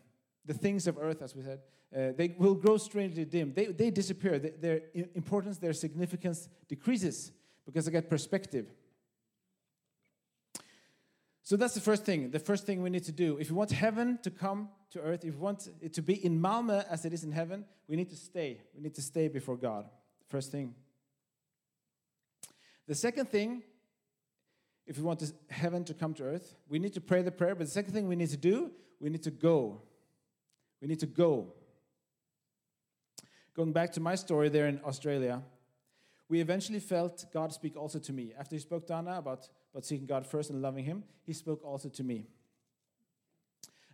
the 0.46 0.54
things 0.54 0.88
of 0.88 0.98
earth, 0.98 1.22
as 1.22 1.36
we 1.36 1.44
said, 1.44 1.60
uh, 1.96 2.13
they 2.15 2.34
will 2.38 2.56
grow 2.56 2.78
strangely 2.78 3.26
dim. 3.26 3.54
They, 3.54 3.65
they 3.65 3.91
disappear. 3.91 4.39
Their 4.39 4.82
importance, 5.13 5.58
their 5.58 5.74
significance 5.74 6.48
decreases 6.67 7.32
because 7.65 7.88
I 7.88 7.91
get 7.91 8.10
perspective. 8.10 8.67
So 11.44 11.58
that's 11.58 11.74
the 11.74 11.82
first 11.82 12.06
thing. 12.06 12.32
The 12.32 12.40
first 12.40 12.66
thing 12.66 12.82
we 12.82 12.90
need 12.90 13.04
to 13.06 13.12
do. 13.12 13.38
If 13.38 13.50
we 13.50 13.56
want 13.56 13.72
heaven 13.72 14.20
to 14.24 14.30
come 14.30 14.70
to 14.92 15.02
earth, 15.02 15.26
if 15.26 15.34
we 15.34 15.40
want 15.40 15.68
it 15.82 15.94
to 15.94 16.02
be 16.02 16.24
in 16.24 16.40
Malmö 16.40 16.86
as 16.90 17.04
it 17.06 17.14
is 17.14 17.24
in 17.24 17.32
heaven, 17.32 17.66
we 17.88 17.96
need 17.96 18.10
to 18.10 18.16
stay. 18.16 18.62
We 18.76 18.82
need 18.82 18.96
to 18.96 19.02
stay 19.02 19.28
before 19.28 19.58
God. 19.58 19.90
First 20.30 20.52
thing. 20.52 20.76
The 22.88 22.96
second 22.96 23.30
thing, 23.30 23.64
if 24.86 24.98
we 24.98 25.04
want 25.04 25.24
heaven 25.50 25.84
to 25.86 25.94
come 25.94 26.14
to 26.16 26.24
earth, 26.24 26.56
we 26.70 26.78
need 26.78 26.94
to 26.94 27.02
pray 27.02 27.22
the 27.22 27.32
prayer. 27.32 27.56
But 27.56 27.66
the 27.66 27.72
second 27.72 27.94
thing 27.94 28.08
we 28.08 28.16
need 28.16 28.30
to 28.30 28.38
do, 28.38 28.72
we 29.00 29.10
need 29.10 29.24
to 29.24 29.32
go. 29.32 29.82
We 30.82 30.88
need 30.88 31.00
to 31.00 31.06
go. 31.06 31.54
Going 33.56 33.74
back 33.74 33.92
to 33.94 34.00
my 34.00 34.16
story 34.16 34.50
there 34.50 34.68
in 34.68 34.80
Australia, 34.86 35.42
we 36.30 36.40
eventually 36.40 36.80
felt 36.80 37.26
God 37.34 37.52
speak 37.52 37.76
also 37.76 38.00
to 38.00 38.14
me. 38.14 38.34
After 38.38 38.56
he 38.56 38.60
spoke 38.60 38.88
to 38.88 38.94
Anna 38.94 39.18
about, 39.18 39.50
about 39.74 39.86
seeking 39.86 40.06
God 40.06 40.26
first 40.26 40.50
and 40.50 40.62
loving 40.62 40.84
him, 40.84 41.04
he 41.24 41.34
spoke 41.34 41.64
also 41.64 41.90
to 41.90 42.04
me. 42.04 42.26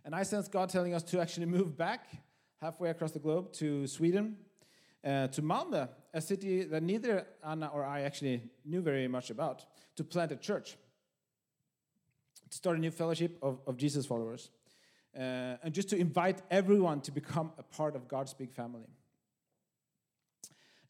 And 0.04 0.14
I 0.14 0.22
sensed 0.22 0.50
God 0.50 0.70
telling 0.70 0.94
us 0.94 1.02
to 1.04 1.20
actually 1.20 1.46
move 1.46 1.76
back 1.76 2.08
halfway 2.60 2.90
across 2.90 3.12
the 3.12 3.18
globe 3.18 3.52
to 3.52 3.86
Sweden, 3.86 4.36
uh, 5.04 5.28
to 5.28 5.42
Malmö, 5.42 5.88
a 6.12 6.20
city 6.20 6.64
that 6.64 6.82
neither 6.82 7.26
Anna 7.46 7.70
or 7.72 7.84
I 7.84 8.02
actually 8.02 8.42
knew 8.64 8.80
very 8.80 9.06
much 9.06 9.30
about, 9.30 9.64
to 9.96 10.04
plant 10.04 10.32
a 10.32 10.36
church, 10.36 10.76
to 12.50 12.56
start 12.56 12.76
a 12.76 12.80
new 12.80 12.90
fellowship 12.90 13.38
of, 13.42 13.60
of 13.66 13.76
Jesus 13.76 14.06
followers, 14.06 14.50
uh, 15.16 15.56
and 15.62 15.72
just 15.72 15.88
to 15.90 15.96
invite 15.96 16.42
everyone 16.50 17.00
to 17.02 17.12
become 17.12 17.52
a 17.58 17.62
part 17.62 17.94
of 17.94 18.08
God's 18.08 18.34
big 18.34 18.52
family. 18.52 18.88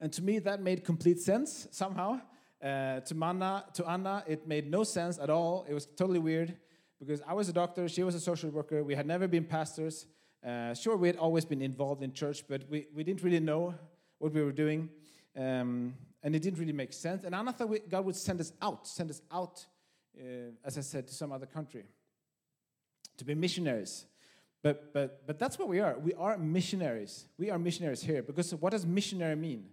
And 0.01 0.13
to 0.13 0.23
me, 0.23 0.39
that 0.39 0.63
made 0.63 0.85
complete 0.85 1.19
sense 1.19 1.67
somehow. 1.71 2.21
Uh, 2.63 3.01
to, 3.01 3.15
Manna, 3.15 3.65
to 3.75 3.89
Anna, 3.89 4.25
it 4.27 4.47
made 4.47 4.69
no 4.69 4.83
sense 4.83 5.19
at 5.19 5.31
all. 5.31 5.65
It 5.69 5.75
was 5.75 5.87
totally 5.87 6.19
weird 6.19 6.57
because 6.99 7.21
I 7.27 7.33
was 7.33 7.49
a 7.49 7.53
doctor, 7.53 7.89
she 7.89 8.03
was 8.03 8.15
a 8.15 8.21
social 8.21 8.51
worker. 8.51 8.83
We 8.83 8.97
had 8.97 9.07
never 9.07 9.29
been 9.29 9.45
pastors. 9.45 10.07
Uh, 10.45 10.75
sure, 10.75 10.97
we 10.97 11.09
had 11.09 11.17
always 11.17 11.45
been 11.45 11.63
involved 11.63 12.03
in 12.03 12.13
church, 12.13 12.45
but 12.49 12.63
we, 12.69 12.87
we 12.95 13.05
didn't 13.05 13.23
really 13.23 13.41
know 13.41 13.75
what 14.19 14.33
we 14.33 14.43
were 14.43 14.53
doing. 14.53 14.89
Um, 15.37 15.95
and 16.23 16.35
it 16.35 16.43
didn't 16.43 16.59
really 16.59 16.73
make 16.73 16.93
sense. 16.93 17.23
And 17.25 17.35
Anna 17.35 17.53
thought 17.53 17.69
we, 17.69 17.79
God 17.79 18.05
would 18.05 18.17
send 18.17 18.41
us 18.41 18.53
out, 18.61 18.89
send 18.89 19.11
us 19.11 19.23
out, 19.31 19.65
uh, 20.19 20.51
as 20.65 20.77
I 20.77 20.81
said, 20.81 21.07
to 21.07 21.15
some 21.15 21.31
other 21.31 21.47
country 21.47 21.85
to 23.19 23.25
be 23.25 23.35
missionaries. 23.35 24.07
But, 24.63 24.93
but, 24.93 25.25
but 25.27 25.39
that's 25.39 25.59
what 25.59 25.69
we 25.69 25.79
are. 25.79 25.97
We 25.97 26.15
are 26.15 26.37
missionaries. 26.37 27.27
We 27.39 27.51
are 27.51 27.59
missionaries 27.59 28.03
here 28.03 28.23
because 28.23 28.53
what 28.57 28.73
does 28.73 28.85
missionary 28.85 29.37
mean? 29.37 29.67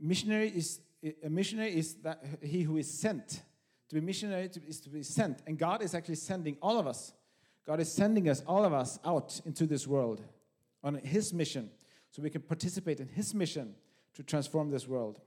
missionary 0.00 0.48
is 0.48 0.80
a 1.02 1.30
missionary 1.30 1.76
is 1.76 1.94
that 2.02 2.24
he 2.42 2.62
who 2.62 2.76
is 2.76 2.92
sent. 2.92 3.42
To 3.88 3.94
be 3.96 4.00
missionary 4.00 4.48
is 4.68 4.80
to 4.80 4.90
be 4.90 5.02
sent, 5.02 5.42
and 5.46 5.58
God 5.58 5.82
is 5.82 5.94
actually 5.94 6.14
sending 6.14 6.56
all 6.62 6.78
of 6.78 6.86
us. 6.86 7.12
God 7.66 7.80
is 7.80 7.90
sending 7.92 8.28
us, 8.28 8.42
all 8.46 8.64
of 8.64 8.72
us, 8.72 8.98
out 9.04 9.40
into 9.44 9.66
this 9.66 9.86
world 9.86 10.22
on 10.82 10.94
His 10.94 11.32
mission, 11.32 11.70
so 12.10 12.22
we 12.22 12.30
can 12.30 12.42
participate 12.42 13.00
in 13.00 13.08
His 13.08 13.34
mission 13.34 13.74
to 14.14 14.22
transform 14.22 14.70
this 14.70 14.86
world. 14.88 15.20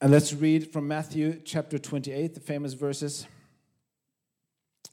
And 0.00 0.12
let's 0.12 0.32
read 0.32 0.72
from 0.72 0.86
Matthew 0.86 1.40
chapter 1.44 1.78
28, 1.78 2.34
the 2.34 2.40
famous 2.40 2.74
verses 2.74 3.26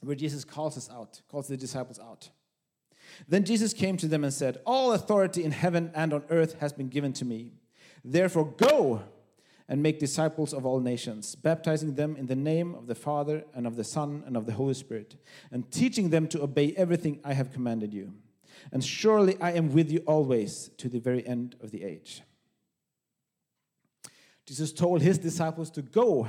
where 0.00 0.16
Jesus 0.16 0.44
calls 0.44 0.76
us 0.76 0.90
out, 0.90 1.20
calls 1.28 1.48
the 1.48 1.56
disciples 1.56 1.98
out. 1.98 2.30
Then 3.28 3.44
Jesus 3.44 3.72
came 3.72 3.96
to 3.98 4.08
them 4.08 4.24
and 4.24 4.32
said, 4.32 4.60
All 4.64 4.92
authority 4.92 5.44
in 5.44 5.52
heaven 5.52 5.90
and 5.94 6.12
on 6.12 6.24
earth 6.30 6.58
has 6.60 6.72
been 6.72 6.88
given 6.88 7.12
to 7.14 7.24
me. 7.24 7.52
Therefore, 8.04 8.46
go 8.56 9.02
and 9.68 9.82
make 9.82 9.98
disciples 9.98 10.52
of 10.52 10.64
all 10.64 10.80
nations, 10.80 11.34
baptizing 11.34 11.94
them 11.94 12.16
in 12.16 12.26
the 12.26 12.36
name 12.36 12.74
of 12.74 12.86
the 12.86 12.94
Father 12.94 13.44
and 13.54 13.66
of 13.66 13.76
the 13.76 13.84
Son 13.84 14.22
and 14.26 14.36
of 14.36 14.46
the 14.46 14.52
Holy 14.52 14.74
Spirit, 14.74 15.16
and 15.50 15.70
teaching 15.72 16.10
them 16.10 16.28
to 16.28 16.42
obey 16.42 16.72
everything 16.76 17.20
I 17.24 17.32
have 17.32 17.52
commanded 17.52 17.92
you. 17.92 18.12
And 18.72 18.84
surely 18.84 19.36
I 19.40 19.52
am 19.52 19.72
with 19.72 19.90
you 19.90 20.00
always 20.06 20.70
to 20.78 20.88
the 20.88 21.00
very 21.00 21.26
end 21.26 21.56
of 21.60 21.70
the 21.72 21.82
age. 21.82 22.22
Jesus 24.46 24.72
told 24.72 25.02
his 25.02 25.18
disciples 25.18 25.70
to 25.70 25.82
go, 25.82 26.28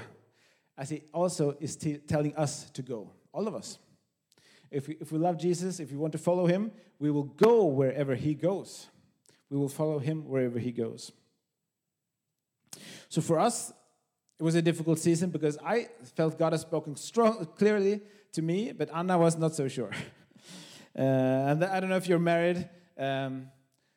as 0.77 0.89
he 0.89 1.03
also 1.13 1.55
is 1.59 1.75
telling 2.07 2.35
us 2.35 2.69
to 2.71 2.81
go, 2.81 3.11
all 3.31 3.47
of 3.47 3.55
us. 3.55 3.77
If 4.71 4.87
we, 4.87 4.97
if 4.99 5.11
we 5.11 5.19
love 5.19 5.37
Jesus, 5.37 5.79
if 5.79 5.91
we 5.91 5.97
want 5.97 6.11
to 6.13 6.17
follow 6.17 6.45
him, 6.45 6.71
we 6.99 7.11
will 7.11 7.23
go 7.23 7.65
wherever 7.65 8.15
he 8.15 8.33
goes. 8.33 8.87
We 9.49 9.57
will 9.57 9.69
follow 9.69 9.99
him 9.99 10.27
wherever 10.27 10.59
he 10.59 10.71
goes. 10.71 11.11
So 13.09 13.21
for 13.21 13.39
us, 13.39 13.71
it 14.39 14.43
was 14.43 14.55
a 14.55 14.61
difficult 14.61 14.99
season 14.99 15.29
because 15.29 15.57
I 15.63 15.87
felt 16.15 16.37
God 16.37 16.53
has 16.53 16.61
spoken 16.61 16.95
strong, 16.95 17.45
clearly 17.57 18.01
to 18.33 18.41
me, 18.41 18.71
but 18.71 18.89
Anna 18.93 19.17
was 19.17 19.37
not 19.37 19.55
so 19.55 19.67
sure. 19.67 19.91
uh, 20.97 21.01
and 21.01 21.63
I 21.63 21.79
don't 21.79 21.89
know 21.89 21.95
if 21.95 22.07
you're 22.07 22.19
married. 22.19 22.69
Um, 22.97 23.47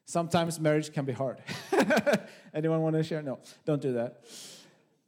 sometimes 0.06 0.58
marriage 0.58 0.92
can 0.92 1.04
be 1.04 1.12
hard. 1.12 1.42
Anyone 2.54 2.80
want 2.80 2.96
to 2.96 3.02
share? 3.02 3.22
No, 3.22 3.38
don't 3.64 3.82
do 3.82 3.92
that. 3.94 4.24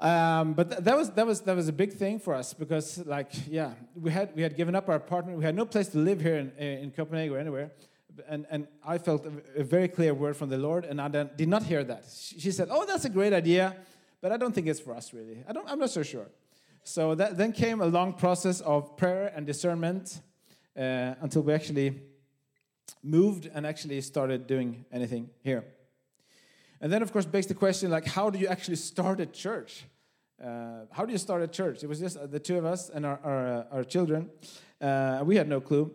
Um, 0.03 0.55
but 0.55 0.71
th 0.71 0.85
that 0.87 0.97
was 0.97 1.11
that 1.11 1.27
was 1.27 1.41
that 1.43 1.57
was 1.57 1.69
a 1.69 1.77
big 1.83 1.93
thing 2.03 2.19
for 2.19 2.35
us 2.35 2.55
because, 2.55 2.87
like, 3.07 3.31
yeah, 3.49 3.71
we 3.95 4.11
had 4.11 4.29
we 4.37 4.43
had 4.43 4.55
given 4.57 4.75
up 4.75 4.89
our 4.89 4.97
apartment. 4.97 5.39
We 5.39 5.45
had 5.45 5.55
no 5.55 5.65
place 5.65 5.89
to 5.95 5.99
live 5.99 6.21
here 6.21 6.39
in, 6.43 6.49
in 6.85 6.91
Copenhagen 6.91 7.35
or 7.37 7.39
anywhere. 7.39 7.71
And, 8.29 8.45
and 8.51 8.67
I 8.85 8.99
felt 8.99 9.25
a, 9.25 9.33
a 9.63 9.65
very 9.65 9.89
clear 9.89 10.13
word 10.13 10.37
from 10.37 10.51
the 10.51 10.59
Lord, 10.59 10.85
and 10.85 11.01
I 11.01 11.09
did 11.09 11.49
not 11.49 11.63
hear 11.63 11.83
that. 11.85 12.05
She, 12.13 12.41
she 12.41 12.51
said, 12.51 12.69
"Oh, 12.71 12.85
that's 12.85 13.07
a 13.07 13.11
great 13.19 13.33
idea." 13.33 13.77
but 14.23 14.31
I 14.31 14.37
don't 14.39 14.55
think 14.55 14.69
it's 14.69 14.81
for 14.81 14.95
us 14.95 15.13
really. 15.13 15.45
I 15.47 15.53
don't, 15.53 15.69
I'm 15.69 15.81
not 15.81 15.91
so 15.91 16.03
sure. 16.03 16.29
So 16.85 17.15
that, 17.17 17.37
then 17.37 17.53
came 17.53 17.81
a 17.81 17.87
long 17.87 18.15
process 18.15 18.61
of 18.61 18.97
prayer 18.97 19.33
and 19.35 19.45
discernment 19.45 20.21
uh, 20.77 21.15
until 21.21 21.43
we 21.43 21.53
actually 21.53 22.01
moved 23.03 23.51
and 23.53 23.67
actually 23.67 24.01
started 24.01 24.47
doing 24.47 24.85
anything 24.91 25.29
here. 25.43 25.65
And 26.83 26.93
then, 26.93 27.01
of 27.01 27.11
course, 27.13 27.25
begs 27.25 27.47
the 27.47 27.55
question 27.55 27.91
like, 27.91 28.05
how 28.05 28.29
do 28.29 28.39
you 28.39 28.49
actually 28.49 28.77
start 28.77 29.21
a 29.21 29.27
church? 29.27 29.85
Uh, 30.43 30.87
how 30.91 31.07
do 31.07 31.13
you 31.13 31.19
start 31.19 31.41
a 31.41 31.49
church? 31.49 31.83
It 31.83 31.89
was 31.89 32.01
just 32.01 32.19
the 32.31 32.41
two 32.41 32.59
of 32.59 32.67
us 32.67 32.91
and 32.91 33.07
our, 33.07 33.19
our, 33.25 33.47
uh, 33.47 33.65
our 33.73 33.85
children. 33.85 34.29
Uh, 34.81 35.23
we 35.25 35.37
had 35.37 35.49
no 35.49 35.61
clue. 35.61 35.95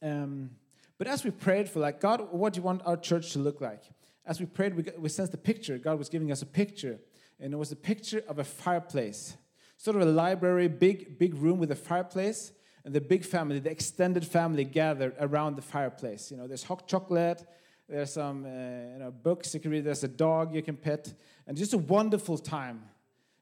Um, 0.00 0.50
but 0.98 1.08
as 1.08 1.24
we 1.24 1.32
prayed 1.32 1.68
for, 1.68 1.80
like, 1.80 2.00
God, 2.00 2.28
what 2.30 2.52
do 2.52 2.58
you 2.58 2.62
want 2.62 2.82
our 2.86 2.96
church 2.96 3.32
to 3.32 3.40
look 3.40 3.60
like? 3.60 3.82
as 4.26 4.40
we 4.40 4.46
prayed, 4.46 4.74
we, 4.74 4.84
we 4.98 5.08
sensed 5.08 5.32
a 5.34 5.38
picture. 5.38 5.78
God 5.78 5.98
was 5.98 6.08
giving 6.08 6.32
us 6.32 6.42
a 6.42 6.46
picture, 6.46 6.98
and 7.38 7.52
it 7.52 7.56
was 7.56 7.72
a 7.72 7.76
picture 7.76 8.22
of 8.28 8.38
a 8.38 8.44
fireplace, 8.44 9.36
sort 9.76 9.96
of 9.96 10.02
a 10.02 10.06
library, 10.06 10.68
big, 10.68 11.18
big 11.18 11.34
room 11.34 11.58
with 11.58 11.70
a 11.70 11.76
fireplace, 11.76 12.52
and 12.84 12.94
the 12.94 13.00
big 13.00 13.24
family, 13.24 13.58
the 13.58 13.70
extended 13.70 14.26
family, 14.26 14.64
gathered 14.64 15.14
around 15.20 15.56
the 15.56 15.62
fireplace. 15.62 16.30
You 16.30 16.36
know, 16.36 16.46
there's 16.46 16.64
hot 16.64 16.88
chocolate, 16.88 17.44
there's 17.88 18.12
some 18.12 18.44
uh, 18.44 18.48
you 18.48 18.98
know 18.98 19.10
books 19.10 19.54
you 19.54 19.60
can 19.60 19.70
read, 19.70 19.84
there's 19.84 20.04
a 20.04 20.08
dog 20.08 20.54
you 20.54 20.62
can 20.62 20.76
pet, 20.76 21.12
and 21.46 21.56
just 21.56 21.72
a 21.72 21.78
wonderful 21.78 22.38
time, 22.38 22.82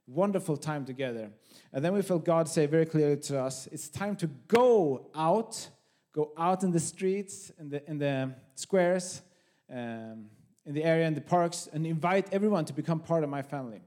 wonderful 0.07 0.57
time 0.57 0.85
together. 0.85 1.30
And 1.72 1.85
then 1.85 1.92
we 1.92 2.02
felt 2.02 2.24
God 2.24 2.48
say 2.48 2.66
very 2.66 2.87
clearly 2.87 3.16
to 3.16 3.40
us, 3.40 3.68
it's 3.72 3.88
time 3.88 4.16
to 4.16 4.26
go 4.48 5.11
out, 5.14 5.68
go 6.12 6.33
out 6.37 6.62
in 6.62 6.72
the 6.72 6.80
streets, 6.80 7.50
in 7.59 7.70
the 7.70 7.88
in 7.90 7.98
the 7.98 8.35
squares. 8.54 9.22
Um, 9.70 10.26
in 10.66 10.74
the 10.74 10.85
area 10.85 11.07
in 11.07 11.14
the 11.14 11.20
parks 11.20 11.68
and 11.72 11.87
invite 11.87 12.33
everyone 12.33 12.64
to 12.64 12.72
become 12.72 13.00
part 13.00 13.22
of 13.22 13.30
my 13.30 13.42
family. 13.42 13.80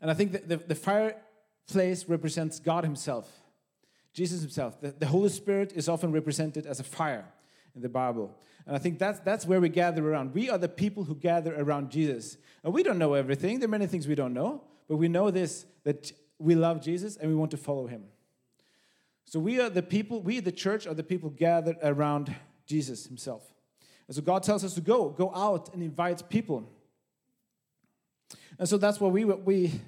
And 0.00 0.10
I 0.10 0.14
think 0.14 0.32
that 0.32 0.48
the, 0.48 0.56
the 0.56 0.74
fireplace 0.74 2.08
represents 2.08 2.58
God 2.58 2.84
Himself, 2.84 3.30
Jesus 4.12 4.40
Himself. 4.40 4.80
The, 4.80 4.92
the 4.92 5.06
Holy 5.06 5.28
Spirit 5.28 5.72
is 5.74 5.88
often 5.88 6.12
represented 6.12 6.66
as 6.66 6.80
a 6.80 6.84
fire 6.84 7.24
in 7.74 7.82
the 7.82 7.88
Bible. 7.88 8.34
And 8.66 8.74
I 8.74 8.78
think 8.78 8.98
that's, 8.98 9.20
that's 9.20 9.46
where 9.46 9.60
we 9.60 9.68
gather 9.68 10.08
around. 10.08 10.34
We 10.34 10.50
are 10.50 10.58
the 10.58 10.68
people 10.68 11.04
who 11.04 11.14
gather 11.14 11.54
around 11.54 11.90
Jesus. 11.90 12.36
And 12.64 12.74
we 12.74 12.82
don't 12.82 12.98
know 12.98 13.14
everything, 13.14 13.60
there 13.60 13.68
are 13.68 13.70
many 13.70 13.86
things 13.86 14.08
we 14.08 14.16
don't 14.16 14.34
know, 14.34 14.62
but 14.88 14.96
we 14.96 15.08
know 15.08 15.30
this 15.30 15.66
that 15.84 16.10
we 16.38 16.54
love 16.54 16.82
Jesus 16.82 17.16
and 17.16 17.30
we 17.30 17.36
want 17.36 17.52
to 17.52 17.56
follow 17.56 17.86
Him. 17.86 18.04
So 19.24 19.38
we 19.40 19.60
are 19.60 19.70
the 19.70 19.82
people, 19.82 20.20
we, 20.20 20.40
the 20.40 20.52
church, 20.52 20.86
are 20.86 20.94
the 20.94 21.02
people 21.02 21.30
gathered 21.30 21.76
around 21.82 22.34
Jesus 22.66 23.06
Himself. 23.06 23.42
And 24.08 24.16
so 24.16 24.22
God 24.22 24.42
tells 24.42 24.64
us 24.64 24.74
to 24.74 24.80
go, 24.80 25.10
go 25.10 25.32
out 25.34 25.72
and 25.72 25.82
invite 25.82 26.28
people. 26.28 26.68
And 28.58 28.68
so 28.68 28.78
that's 28.78 29.00
what 29.00 29.12
we 29.12 29.24
we 29.24 29.80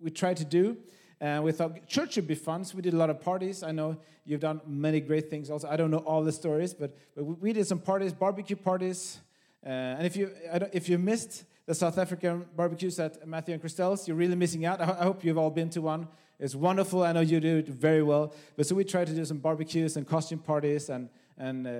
we 0.00 0.10
tried 0.10 0.36
to 0.38 0.44
do. 0.44 0.76
And 1.20 1.44
we 1.44 1.52
thought 1.52 1.86
church 1.86 2.14
should 2.14 2.26
be 2.26 2.34
fun. 2.34 2.64
So 2.64 2.76
we 2.76 2.82
did 2.82 2.94
a 2.94 2.96
lot 2.96 3.10
of 3.10 3.20
parties. 3.20 3.62
I 3.62 3.72
know 3.72 3.96
you've 4.24 4.40
done 4.40 4.60
many 4.66 5.00
great 5.00 5.30
things 5.30 5.50
also. 5.50 5.68
I 5.68 5.76
don't 5.76 5.90
know 5.90 5.98
all 5.98 6.22
the 6.22 6.32
stories, 6.32 6.74
but, 6.74 6.96
but 7.14 7.24
we 7.24 7.52
did 7.52 7.66
some 7.66 7.78
parties, 7.78 8.12
barbecue 8.12 8.56
parties. 8.56 9.18
Uh, 9.64 9.68
and 9.68 10.06
if 10.06 10.16
you 10.16 10.30
if 10.72 10.88
you 10.88 10.98
missed 10.98 11.44
the 11.64 11.74
South 11.74 11.98
African 11.98 12.44
barbecues 12.54 13.00
at 13.00 13.26
Matthew 13.26 13.54
and 13.54 13.60
Christelle's, 13.60 14.06
you're 14.06 14.16
really 14.16 14.36
missing 14.36 14.64
out. 14.64 14.80
I, 14.80 14.84
I 14.84 15.04
hope 15.04 15.24
you've 15.24 15.38
all 15.38 15.50
been 15.50 15.70
to 15.70 15.80
one. 15.80 16.06
It's 16.38 16.54
wonderful. 16.54 17.02
I 17.02 17.12
know 17.12 17.20
you 17.20 17.40
do 17.40 17.56
it 17.56 17.68
very 17.68 18.02
well. 18.02 18.34
But 18.56 18.66
so 18.66 18.74
we 18.74 18.84
tried 18.84 19.06
to 19.06 19.14
do 19.14 19.24
some 19.24 19.38
barbecues 19.38 19.96
and 19.96 20.06
costume 20.06 20.38
parties 20.38 20.90
and 20.90 21.08
and 21.38 21.66
uh, 21.66 21.70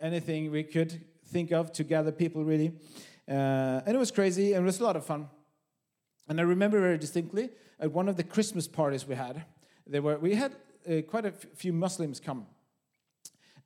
anything 0.00 0.50
we 0.50 0.62
could 0.62 1.00
think 1.26 1.52
of 1.52 1.72
to 1.72 1.84
gather 1.84 2.12
people, 2.12 2.44
really. 2.44 2.72
Uh, 3.28 3.82
and 3.86 3.94
it 3.94 3.98
was 3.98 4.10
crazy, 4.10 4.52
and 4.52 4.62
it 4.62 4.66
was 4.66 4.80
a 4.80 4.84
lot 4.84 4.96
of 4.96 5.04
fun. 5.04 5.28
And 6.28 6.40
I 6.40 6.42
remember 6.44 6.80
very 6.80 6.98
distinctly 6.98 7.50
at 7.78 7.92
one 7.92 8.08
of 8.08 8.16
the 8.16 8.24
Christmas 8.24 8.66
parties 8.66 9.06
we 9.06 9.14
had, 9.14 9.44
there 9.86 10.02
were, 10.02 10.18
we 10.18 10.34
had 10.34 10.52
uh, 10.88 11.02
quite 11.02 11.26
a 11.26 11.30
few 11.30 11.72
Muslims 11.72 12.20
come. 12.20 12.46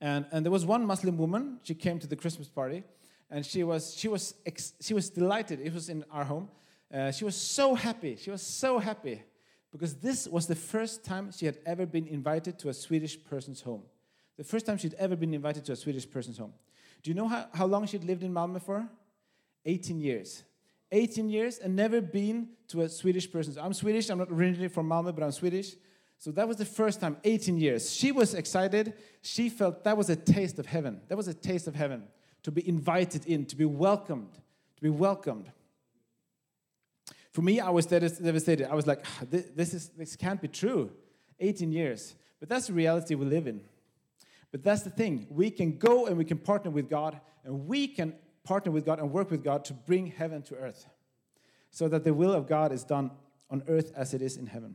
And, 0.00 0.26
and 0.32 0.44
there 0.44 0.52
was 0.52 0.64
one 0.64 0.84
Muslim 0.84 1.16
woman, 1.18 1.60
she 1.62 1.74
came 1.74 1.98
to 1.98 2.06
the 2.06 2.16
Christmas 2.16 2.48
party, 2.48 2.84
and 3.30 3.44
she 3.44 3.62
was, 3.64 3.94
she 3.94 4.08
was, 4.08 4.34
she 4.80 4.94
was 4.94 5.10
delighted. 5.10 5.60
It 5.60 5.72
was 5.72 5.88
in 5.88 6.04
our 6.10 6.24
home. 6.24 6.48
Uh, 6.92 7.12
she 7.12 7.24
was 7.24 7.36
so 7.36 7.74
happy. 7.74 8.16
She 8.16 8.30
was 8.30 8.42
so 8.42 8.78
happy 8.78 9.22
because 9.70 9.94
this 9.96 10.26
was 10.26 10.46
the 10.46 10.56
first 10.56 11.04
time 11.04 11.30
she 11.30 11.46
had 11.46 11.58
ever 11.64 11.86
been 11.86 12.06
invited 12.06 12.58
to 12.60 12.70
a 12.70 12.74
Swedish 12.74 13.22
person's 13.22 13.60
home. 13.60 13.82
The 14.36 14.44
first 14.44 14.66
time 14.66 14.78
she'd 14.78 14.94
ever 14.94 15.16
been 15.16 15.34
invited 15.34 15.64
to 15.66 15.72
a 15.72 15.76
Swedish 15.76 16.10
person's 16.10 16.38
home. 16.38 16.52
Do 17.02 17.10
you 17.10 17.14
know 17.14 17.28
how, 17.28 17.46
how 17.52 17.66
long 17.66 17.86
she'd 17.86 18.04
lived 18.04 18.22
in 18.22 18.32
Malmö 18.32 18.60
for? 18.60 18.88
18 19.64 20.00
years. 20.00 20.42
18 20.92 21.28
years 21.28 21.58
and 21.58 21.76
never 21.76 22.00
been 22.00 22.48
to 22.68 22.82
a 22.82 22.88
Swedish 22.88 23.30
person. 23.30 23.54
So 23.54 23.62
I'm 23.62 23.72
Swedish, 23.72 24.10
I'm 24.10 24.18
not 24.18 24.30
originally 24.30 24.68
from 24.68 24.88
Malmö, 24.88 25.14
but 25.14 25.22
I'm 25.22 25.32
Swedish. 25.32 25.74
So 26.18 26.30
that 26.32 26.46
was 26.46 26.58
the 26.58 26.64
first 26.64 27.00
time, 27.00 27.16
18 27.24 27.56
years. 27.56 27.92
She 27.92 28.12
was 28.12 28.34
excited. 28.34 28.94
She 29.22 29.48
felt 29.48 29.84
that 29.84 29.96
was 29.96 30.10
a 30.10 30.16
taste 30.16 30.58
of 30.58 30.66
heaven. 30.66 31.00
That 31.08 31.16
was 31.16 31.28
a 31.28 31.34
taste 31.34 31.66
of 31.66 31.74
heaven 31.74 32.04
to 32.42 32.50
be 32.50 32.66
invited 32.68 33.26
in, 33.26 33.46
to 33.46 33.56
be 33.56 33.64
welcomed, 33.64 34.34
to 34.76 34.82
be 34.82 34.90
welcomed. 34.90 35.50
For 37.32 37.42
me, 37.42 37.60
I 37.60 37.70
was 37.70 37.86
devastated. 37.86 38.70
I 38.70 38.74
was 38.74 38.86
like, 38.86 39.04
ah, 39.04 39.24
this, 39.30 39.72
is, 39.72 39.88
this 39.90 40.16
can't 40.16 40.40
be 40.40 40.48
true. 40.48 40.90
18 41.38 41.72
years. 41.72 42.14
But 42.38 42.48
that's 42.48 42.66
the 42.66 42.72
reality 42.72 43.14
we 43.14 43.24
live 43.24 43.46
in. 43.46 43.60
But 44.50 44.64
that's 44.64 44.82
the 44.82 44.90
thing. 44.90 45.26
We 45.30 45.50
can 45.50 45.78
go 45.78 46.06
and 46.06 46.18
we 46.18 46.24
can 46.24 46.38
partner 46.38 46.70
with 46.70 46.90
God, 46.90 47.20
and 47.44 47.66
we 47.66 47.86
can 47.86 48.14
partner 48.50 48.72
with 48.72 48.84
God 48.84 48.98
and 48.98 49.12
work 49.12 49.30
with 49.30 49.44
God 49.44 49.64
to 49.66 49.72
bring 49.72 50.08
heaven 50.08 50.42
to 50.42 50.56
earth 50.56 50.88
so 51.70 51.86
that 51.86 52.02
the 52.02 52.12
will 52.12 52.32
of 52.32 52.48
God 52.48 52.72
is 52.72 52.82
done 52.82 53.12
on 53.48 53.62
earth 53.68 53.92
as 53.94 54.12
it 54.12 54.20
is 54.20 54.36
in 54.36 54.48
heaven. 54.48 54.74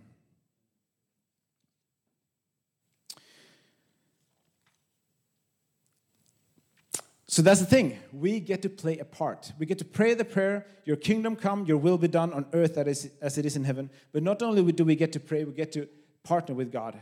So 7.28 7.42
that's 7.42 7.60
the 7.60 7.66
thing. 7.66 8.00
We 8.14 8.40
get 8.40 8.62
to 8.62 8.70
play 8.70 8.98
a 9.00 9.04
part. 9.04 9.52
We 9.60 9.66
get 9.66 9.80
to 9.80 9.86
pray 9.86 10.14
the 10.14 10.24
prayer, 10.24 10.66
Your 10.86 10.96
kingdom 10.96 11.36
come, 11.36 11.66
Your 11.66 11.76
will 11.76 11.98
be 11.98 12.08
done 12.08 12.32
on 12.32 12.46
earth 12.54 12.78
as 12.78 13.38
it 13.38 13.46
is 13.46 13.58
in 13.58 13.66
heaven. 13.66 13.90
But 14.14 14.24
not 14.24 14.42
only 14.42 14.72
do 14.72 14.86
we 14.86 14.96
get 14.96 15.12
to 15.12 15.20
pray, 15.20 15.44
we 15.44 15.52
get 15.52 15.74
to 15.74 15.90
partner 16.24 16.56
with 16.56 16.72
God. 16.72 16.96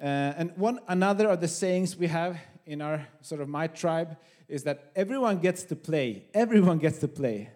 Uh, 0.00 0.04
and 0.38 0.52
one 0.56 0.78
another 0.86 1.28
of 1.28 1.40
the 1.40 1.48
sayings 1.48 1.96
we 1.96 2.06
have 2.06 2.38
in 2.66 2.80
our 2.80 3.04
sort 3.20 3.40
of 3.40 3.48
my 3.48 3.66
tribe 3.66 4.16
is 4.48 4.64
that 4.64 4.92
everyone 4.94 5.38
gets 5.38 5.62
to 5.64 5.76
play. 5.76 6.26
Everyone 6.34 6.78
gets 6.78 6.98
to 6.98 7.08
play. 7.08 7.50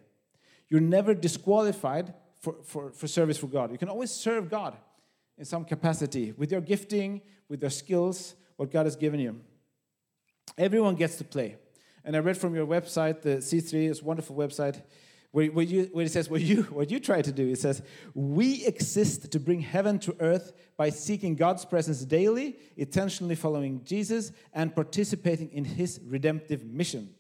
You're 0.69 0.81
never 0.81 1.15
disqualified 1.15 2.15
for, 2.41 2.57
for, 2.65 2.91
for 2.93 3.07
service 3.07 3.39
for 3.39 3.47
God. 3.47 3.73
You 3.73 3.79
can 3.79 3.89
always 3.89 4.11
serve 4.11 4.51
God 4.51 4.77
in 5.37 5.45
some 5.45 5.65
capacity 5.65 6.33
with 6.37 6.51
your 6.51 6.61
gifting, 6.61 7.23
with 7.49 7.61
your 7.63 7.71
skills, 7.71 8.35
what 8.57 8.71
God 8.71 8.87
has 8.87 8.97
given 8.97 9.21
you. 9.21 9.41
Everyone 10.57 10.95
gets 10.95 11.17
to 11.17 11.25
play. 11.25 11.57
And 12.05 12.17
I 12.17 12.21
read 12.21 12.37
from 12.37 12.55
your 12.55 12.67
website, 12.67 13.23
the 13.23 13.37
C3 13.37 13.91
is 13.91 14.01
a 14.01 14.05
wonderful 14.05 14.35
website 14.35 14.83
where, 15.31 15.47
where, 15.47 15.65
you, 15.65 15.89
where 15.93 16.07
it 16.07 16.13
says 16.13 16.31
what 16.31 16.41
you, 16.41 16.63
what 16.71 16.91
you 16.91 17.01
try 17.01 17.23
to 17.23 17.33
do. 17.33 17.49
It 17.49 17.59
says, 17.59 17.83
We 18.15 18.65
exist 18.67 19.31
to 19.33 19.41
bring 19.41 19.61
heaven 19.61 19.99
to 20.01 20.17
earth 20.21 20.53
by 20.77 20.91
seeking 20.91 21.35
God's 21.35 21.65
presence 21.65 22.05
daily, 22.05 22.59
intentionally 22.77 23.35
following 23.35 23.83
Jesus, 23.85 24.33
and 24.53 24.75
participating 24.75 25.51
in 25.53 25.65
his 25.65 26.01
redemptive 26.07 26.65
mission. 26.65 27.15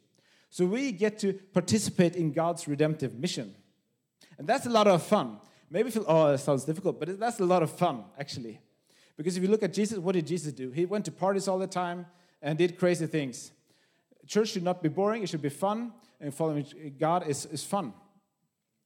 So 0.50 0.64
we 0.64 0.92
get 0.92 1.18
to 1.20 1.34
participate 1.34 2.16
in 2.16 2.32
God's 2.32 2.66
redemptive 2.66 3.14
mission. 3.14 3.54
And 4.38 4.46
that's 4.46 4.66
a 4.66 4.70
lot 4.70 4.86
of 4.86 5.02
fun. 5.02 5.38
Maybe 5.70 5.90
feel, 5.90 6.04
oh, 6.08 6.32
that 6.32 6.38
sounds 6.38 6.64
difficult, 6.64 6.98
but 6.98 7.20
that's 7.20 7.40
a 7.40 7.44
lot 7.44 7.62
of 7.62 7.70
fun, 7.70 8.04
actually. 8.18 8.60
Because 9.16 9.36
if 9.36 9.42
you 9.42 9.48
look 9.50 9.62
at 9.62 9.74
Jesus, 9.74 9.98
what 9.98 10.12
did 10.12 10.26
Jesus 10.26 10.52
do? 10.52 10.70
He 10.70 10.86
went 10.86 11.04
to 11.04 11.12
parties 11.12 11.48
all 11.48 11.58
the 11.58 11.66
time 11.66 12.06
and 12.40 12.56
did 12.56 12.78
crazy 12.78 13.06
things. 13.06 13.50
Church 14.28 14.50
should 14.50 14.62
not 14.62 14.82
be 14.82 14.88
boring, 14.88 15.22
it 15.22 15.28
should 15.28 15.42
be 15.42 15.48
fun, 15.48 15.92
and 16.20 16.32
following 16.34 16.66
God 17.00 17.26
is, 17.26 17.46
is 17.46 17.64
fun. 17.64 17.94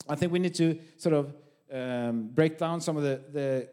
I 0.09 0.15
think 0.15 0.33
we 0.33 0.39
need 0.39 0.55
to 0.55 0.79
sort 0.97 1.15
of 1.15 1.35
um, 1.73 2.29
break 2.33 2.59
down 2.59 2.81
some 2.81 2.97
of 2.97 3.03
the, 3.03 3.21
the 3.33 3.69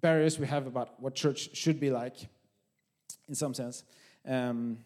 barriers 0.00 0.38
we 0.38 0.46
have 0.46 0.66
about 0.66 1.00
what 1.00 1.14
church 1.14 1.56
should 1.56 1.80
be 1.80 1.90
like, 1.90 2.16
in 3.28 3.34
some 3.34 3.52
sense. 3.52 3.82
Um, 4.26 4.78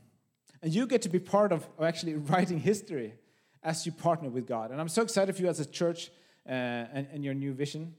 and 0.63 0.73
you 0.73 0.87
get 0.87 1.03
to 1.03 1.09
be 1.09 1.19
part 1.19 1.53
of, 1.53 1.67
actually 1.81 2.15
writing 2.31 2.59
history 2.59 3.15
as 3.63 3.85
you 3.85 3.93
partner 3.93 4.31
with 4.31 4.47
God. 4.47 4.71
And 4.71 4.81
I'm 4.81 4.89
so 4.89 5.03
excited 5.03 5.37
for 5.37 5.43
you 5.43 5.49
as 5.49 5.61
a 5.61 5.67
church 5.67 6.11
uh, 6.47 6.51
and, 6.51 7.07
and 7.13 7.25
your 7.25 7.35
new 7.35 7.53
vision. 7.53 7.95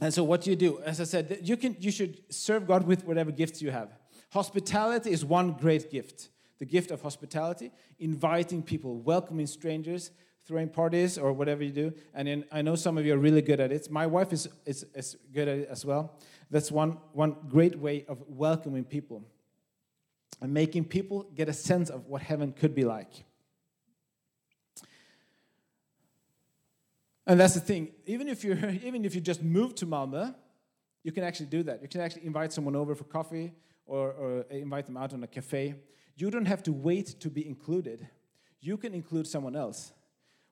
And 0.00 0.12
so, 0.14 0.22
what 0.22 0.42
do 0.42 0.50
you 0.50 0.56
do? 0.56 0.80
As 0.80 1.00
I 1.00 1.04
said, 1.04 1.40
you, 1.42 1.56
can, 1.56 1.76
you 1.80 1.90
should 1.90 2.22
serve 2.32 2.66
God 2.66 2.86
with 2.86 3.04
whatever 3.04 3.30
gifts 3.32 3.60
you 3.60 3.70
have. 3.70 3.90
Hospitality 4.30 5.10
is 5.10 5.24
one 5.24 5.52
great 5.52 5.90
gift 5.90 6.28
the 6.58 6.66
gift 6.66 6.90
of 6.90 7.00
hospitality, 7.00 7.72
inviting 7.98 8.62
people, 8.62 9.00
welcoming 9.00 9.46
strangers, 9.46 10.10
throwing 10.46 10.68
parties, 10.68 11.16
or 11.16 11.32
whatever 11.32 11.64
you 11.64 11.72
do. 11.72 11.90
And 12.12 12.28
in, 12.28 12.44
I 12.52 12.60
know 12.60 12.74
some 12.74 12.98
of 12.98 13.06
you 13.06 13.14
are 13.14 13.18
really 13.18 13.40
good 13.40 13.60
at 13.60 13.72
it. 13.72 13.90
My 13.90 14.06
wife 14.06 14.30
is, 14.30 14.46
is, 14.66 14.84
is 14.94 15.16
good 15.32 15.48
at 15.48 15.58
it 15.60 15.68
as 15.70 15.86
well. 15.86 16.18
That's 16.50 16.70
one, 16.70 16.98
one 17.14 17.34
great 17.48 17.78
way 17.78 18.04
of 18.08 18.22
welcoming 18.28 18.84
people 18.84 19.24
and 20.42 20.52
making 20.52 20.84
people 20.84 21.22
get 21.34 21.48
a 21.48 21.54
sense 21.54 21.88
of 21.88 22.08
what 22.08 22.20
heaven 22.20 22.52
could 22.52 22.74
be 22.74 22.84
like. 22.84 23.24
And 27.26 27.40
that's 27.40 27.54
the 27.54 27.60
thing. 27.60 27.92
Even 28.04 28.28
if 28.28 28.44
you 28.44 28.52
even 28.82 29.04
if 29.06 29.14
you 29.14 29.20
just 29.22 29.42
move 29.42 29.74
to 29.76 29.86
Malmö, 29.86 30.34
you 31.04 31.12
can 31.12 31.24
actually 31.24 31.46
do 31.46 31.62
that. 31.62 31.80
You 31.80 31.88
can 31.88 32.02
actually 32.02 32.26
invite 32.26 32.52
someone 32.52 32.76
over 32.76 32.94
for 32.94 33.04
coffee 33.04 33.54
or, 33.86 34.12
or 34.12 34.40
invite 34.50 34.86
them 34.86 34.96
out 34.96 35.12
on 35.12 35.22
a 35.22 35.26
cafe. 35.26 35.74
You 36.16 36.30
don't 36.30 36.46
have 36.46 36.62
to 36.64 36.72
wait 36.72 37.20
to 37.20 37.30
be 37.30 37.46
included. 37.46 38.06
You 38.60 38.76
can 38.76 38.94
include 38.94 39.26
someone 39.26 39.56
else. 39.56 39.92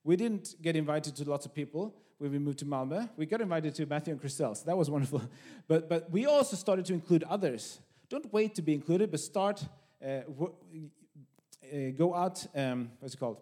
We 0.04 0.16
didn't 0.16 0.54
get 0.62 0.76
invited 0.76 1.16
to 1.16 1.28
lots 1.28 1.44
of 1.44 1.54
people 1.54 1.94
when 2.18 2.32
we 2.32 2.38
moved 2.38 2.58
to 2.60 2.64
Malmö. 2.64 3.08
We 3.16 3.26
got 3.26 3.40
invited 3.40 3.74
to 3.76 3.86
Matthew 3.86 4.12
and 4.12 4.22
Christelle, 4.22 4.56
so 4.56 4.64
that 4.64 4.76
was 4.76 4.90
wonderful. 4.96 5.22
But, 5.66 5.88
but 5.88 6.10
we 6.10 6.26
also 6.26 6.56
started 6.56 6.84
to 6.86 6.94
include 6.94 7.24
others. 7.24 7.80
Don't 8.08 8.32
wait 8.32 8.54
to 8.54 8.62
be 8.62 8.74
included, 8.74 9.10
but 9.10 9.20
start, 9.20 9.62
uh, 10.04 10.20
uh, 10.30 11.90
go 11.96 12.14
out, 12.14 12.46
um, 12.54 12.90
what's 13.00 13.14
it 13.14 13.18
called? 13.18 13.40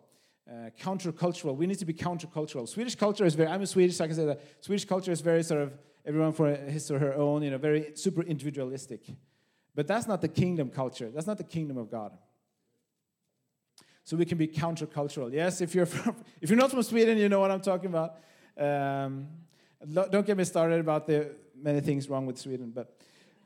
Uh, 0.49 0.71
countercultural. 0.81 1.57
We 1.57 1.67
need 1.67 1.79
to 1.79 1.85
be 1.85 1.95
countercultural. 1.95 2.69
Swedish 2.69 2.95
culture 2.95 3.25
is 3.25 3.35
very, 3.35 3.49
I'm 3.49 3.63
a 3.63 3.67
Swedish, 3.67 3.97
so 3.97 4.05
I 4.05 4.07
can 4.09 4.17
say 4.17 4.27
that 4.27 4.41
Swedish 4.61 4.85
culture 4.85 5.13
is 5.13 5.21
very 5.21 5.43
sort 5.43 5.63
of 5.63 5.73
everyone 6.05 6.33
for 6.33 6.55
his 6.55 6.91
or 6.91 6.99
her 6.99 7.15
own, 7.15 7.43
you 7.43 7.51
know, 7.51 7.59
very 7.59 7.93
super 7.95 8.23
individualistic. 8.23 9.03
But 9.77 9.87
that's 9.87 10.09
not 10.09 10.23
the 10.23 10.29
kingdom 10.29 10.71
culture. 10.71 11.11
That's 11.15 11.27
not 11.27 11.37
the 11.37 11.45
kingdom 11.45 11.77
of 11.77 11.91
God. 11.91 12.17
So 14.05 14.17
we 14.17 14.25
can 14.25 14.39
be 14.39 14.49
countercultural. 14.49 15.33
Yes, 15.33 15.61
if 15.61 15.75
you're 15.75 15.87
from, 15.97 16.17
if 16.41 16.49
you're 16.49 16.59
not 16.59 16.71
from 16.71 16.83
Sweden, 16.83 17.19
you 17.19 17.29
know 17.29 17.41
what 17.41 17.51
I'm 17.51 17.61
talking 17.61 17.91
about. 17.91 18.17
Um, 18.59 19.29
don't 19.93 20.27
get 20.27 20.37
me 20.37 20.45
started 20.45 20.81
about 20.81 21.07
the 21.07 21.37
many 21.55 21.81
things 21.81 22.09
wrong 22.09 22.25
with 22.25 22.39
Sweden, 22.39 22.73
but 22.75 22.99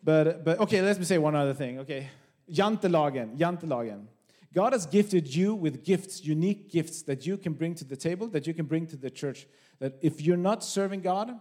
but 0.03 0.45
but 0.45 0.61
okay. 0.61 0.81
Let 0.81 0.99
me 0.99 1.05
say 1.05 1.19
one 1.19 1.35
other 1.35 1.53
thing. 1.53 1.81
Okay, 1.81 2.09
jantelagen, 2.49 3.37
jantelagen. 3.37 4.07
God 4.55 4.73
has 4.73 4.87
gifted 4.87 5.35
you 5.35 5.55
with 5.55 5.85
gifts, 5.85 6.25
unique 6.25 6.71
gifts 6.71 7.03
that 7.03 7.27
you 7.27 7.37
can 7.37 7.55
bring 7.55 7.75
to 7.75 7.85
the 7.85 7.97
table, 7.97 8.29
that 8.29 8.47
you 8.47 8.55
can 8.55 8.67
bring 8.67 8.87
to 8.87 8.97
the 8.97 9.11
church. 9.11 9.47
That 9.81 9.99
if 10.01 10.21
you're 10.21 10.37
not 10.37 10.63
serving 10.63 11.01
God, 11.01 11.41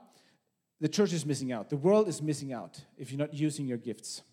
the 0.80 0.88
church 0.88 1.14
is 1.14 1.26
missing 1.26 1.52
out. 1.52 1.70
The 1.70 1.78
world 1.78 2.08
is 2.08 2.22
missing 2.22 2.54
out 2.54 2.82
if 2.98 3.12
you're 3.12 3.20
not 3.20 3.34
using 3.34 3.68
your 3.68 3.78
gifts 3.78 4.24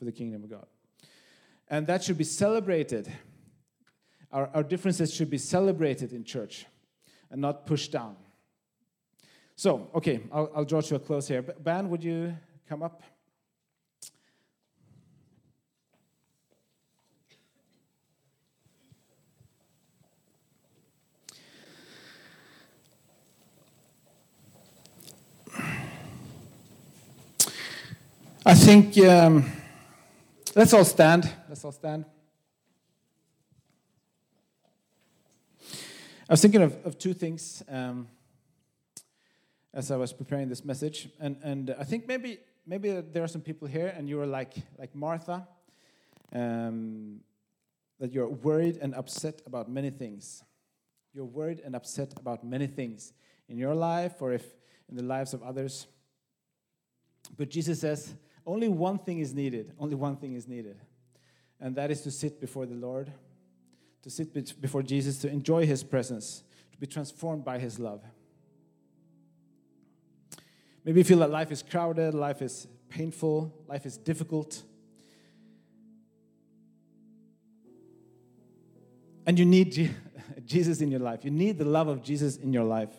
for 0.00 0.06
the 0.06 0.12
kingdom 0.12 0.42
of 0.42 0.48
God. 0.48 0.66
And 1.68 1.86
that 1.88 2.02
should 2.02 2.16
be 2.16 2.24
celebrated. 2.24 3.12
Our, 4.32 4.48
our 4.54 4.62
differences 4.62 5.12
should 5.12 5.28
be 5.28 5.36
celebrated 5.36 6.14
in 6.14 6.24
church 6.24 6.64
and 7.30 7.38
not 7.38 7.66
pushed 7.66 7.92
down. 7.92 8.16
So, 9.56 9.90
okay, 9.94 10.20
I'll, 10.32 10.50
I'll 10.56 10.64
draw 10.64 10.80
to 10.80 10.94
a 10.94 10.98
close 10.98 11.28
here. 11.28 11.42
Ban, 11.42 11.90
would 11.90 12.02
you 12.02 12.34
come 12.66 12.82
up? 12.82 13.02
I 28.46 28.54
think 28.54 28.96
um, 29.06 29.59
let's 30.60 30.74
all 30.74 30.84
stand. 30.84 31.32
Let's 31.48 31.64
all 31.64 31.72
stand. 31.72 32.04
I 36.28 36.34
was 36.34 36.42
thinking 36.42 36.60
of, 36.60 36.76
of 36.84 36.98
two 36.98 37.14
things 37.14 37.62
um, 37.66 38.08
as 39.72 39.90
I 39.90 39.96
was 39.96 40.12
preparing 40.12 40.50
this 40.50 40.62
message, 40.62 41.08
and, 41.18 41.38
and 41.42 41.74
I 41.80 41.84
think 41.84 42.06
maybe 42.06 42.40
maybe 42.66 42.90
there 42.90 43.24
are 43.24 43.28
some 43.28 43.40
people 43.40 43.68
here, 43.68 43.94
and 43.96 44.06
you 44.06 44.20
are 44.20 44.26
like 44.26 44.52
like 44.78 44.94
Martha, 44.94 45.48
um, 46.34 47.20
that 47.98 48.12
you're 48.12 48.28
worried 48.28 48.76
and 48.82 48.94
upset 48.94 49.40
about 49.46 49.70
many 49.70 49.88
things. 49.88 50.44
You're 51.14 51.24
worried 51.24 51.62
and 51.64 51.74
upset 51.74 52.12
about 52.18 52.44
many 52.44 52.66
things 52.66 53.14
in 53.48 53.56
your 53.56 53.74
life, 53.74 54.20
or 54.20 54.34
if 54.34 54.44
in 54.90 54.96
the 54.96 55.04
lives 55.04 55.32
of 55.32 55.42
others. 55.42 55.86
But 57.38 57.48
Jesus 57.48 57.80
says 57.80 58.14
only 58.50 58.68
one 58.68 58.98
thing 58.98 59.18
is 59.18 59.34
needed. 59.34 59.72
Only 59.78 59.94
one 59.94 60.16
thing 60.16 60.34
is 60.34 60.48
needed. 60.48 60.76
And 61.60 61.76
that 61.76 61.90
is 61.90 62.00
to 62.02 62.10
sit 62.10 62.40
before 62.40 62.66
the 62.66 62.74
Lord, 62.74 63.12
to 64.02 64.10
sit 64.10 64.60
before 64.60 64.82
Jesus, 64.82 65.18
to 65.18 65.28
enjoy 65.28 65.66
his 65.66 65.84
presence, 65.84 66.42
to 66.72 66.78
be 66.78 66.86
transformed 66.86 67.44
by 67.44 67.58
his 67.58 67.78
love. 67.78 68.02
Maybe 70.84 71.00
you 71.00 71.04
feel 71.04 71.18
that 71.18 71.30
life 71.30 71.52
is 71.52 71.62
crowded, 71.62 72.14
life 72.14 72.40
is 72.40 72.66
painful, 72.88 73.54
life 73.68 73.84
is 73.84 73.98
difficult. 73.98 74.62
And 79.26 79.38
you 79.38 79.44
need 79.44 79.94
Jesus 80.46 80.80
in 80.80 80.90
your 80.90 81.00
life. 81.00 81.24
You 81.24 81.30
need 81.30 81.58
the 81.58 81.66
love 81.66 81.88
of 81.88 82.02
Jesus 82.02 82.36
in 82.36 82.52
your 82.52 82.64
life. 82.64 82.90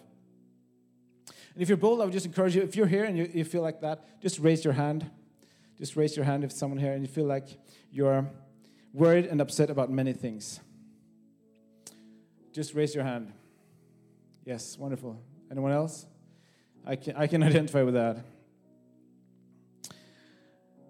And 1.27 1.61
if 1.61 1.67
you're 1.67 1.77
bold, 1.77 1.99
I 1.99 2.05
would 2.05 2.13
just 2.13 2.25
encourage 2.25 2.55
you, 2.55 2.61
if 2.61 2.75
you're 2.75 2.87
here 2.87 3.03
and 3.03 3.17
you, 3.17 3.29
you 3.33 3.43
feel 3.43 3.61
like 3.61 3.81
that, 3.81 4.21
just 4.21 4.39
raise 4.39 4.63
your 4.63 4.73
hand. 4.73 5.09
Just 5.81 5.95
raise 5.95 6.15
your 6.15 6.25
hand 6.25 6.43
if 6.43 6.51
someone 6.51 6.77
here 6.77 6.93
and 6.93 7.01
you 7.01 7.07
feel 7.07 7.25
like 7.25 7.57
you're 7.91 8.29
worried 8.93 9.25
and 9.25 9.41
upset 9.41 9.71
about 9.71 9.89
many 9.89 10.13
things. 10.13 10.59
Just 12.53 12.75
raise 12.75 12.93
your 12.93 13.03
hand. 13.03 13.33
Yes, 14.45 14.77
wonderful. 14.77 15.19
Anyone 15.49 15.71
else? 15.71 16.05
I 16.85 16.97
can, 16.97 17.15
I 17.15 17.25
can 17.25 17.41
identify 17.49 17.81
with 17.81 17.95
that. 17.95 18.23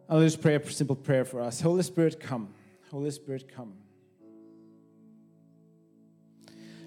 I'll 0.10 0.20
just 0.20 0.42
pray 0.42 0.56
a 0.56 0.70
simple 0.70 0.98
prayer 0.98 1.24
for 1.24 1.40
us. 1.40 1.62
Holy 1.62 1.84
Spirit, 1.84 2.20
come. 2.20 2.54
Holy 2.92 3.12
Spirit, 3.12 3.50
come. 3.50 3.76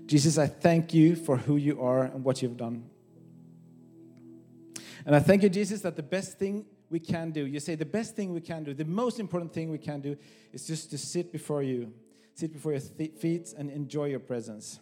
Jesus, 0.05 0.37
I 0.37 0.47
thank 0.47 0.93
you 0.93 1.17
for 1.17 1.39
who 1.39 1.57
you 1.57 1.81
are 1.81 2.03
and 2.03 2.23
what 2.23 2.43
you've 2.43 2.59
done. 2.59 2.85
And 5.07 5.17
I 5.17 5.21
thank 5.21 5.43
you, 5.43 5.49
Jesus, 5.49 5.81
that 5.81 5.97
the 5.97 6.03
best 6.03 6.39
thing 6.39 6.67
we 6.95 7.01
can 7.01 7.33
do. 7.33 7.45
You 7.45 7.59
say 7.59 7.75
the 7.75 7.85
best 7.85 8.15
thing 8.15 8.33
we 8.33 8.41
can 8.41 8.63
do, 8.63 8.73
the 8.73 8.85
most 8.85 9.19
important 9.19 9.53
thing 9.53 9.69
we 9.69 9.79
can 9.79 10.01
do 10.01 10.17
is 10.53 10.65
just 10.65 10.91
to 10.93 10.97
sit 10.97 11.33
before 11.33 11.61
you, 11.61 11.93
sit 12.35 12.53
before 12.53 12.71
your 12.71 12.81
feet 12.81 13.53
and 13.59 13.69
enjoy 13.69 14.05
your 14.05 14.21
presence. 14.21 14.79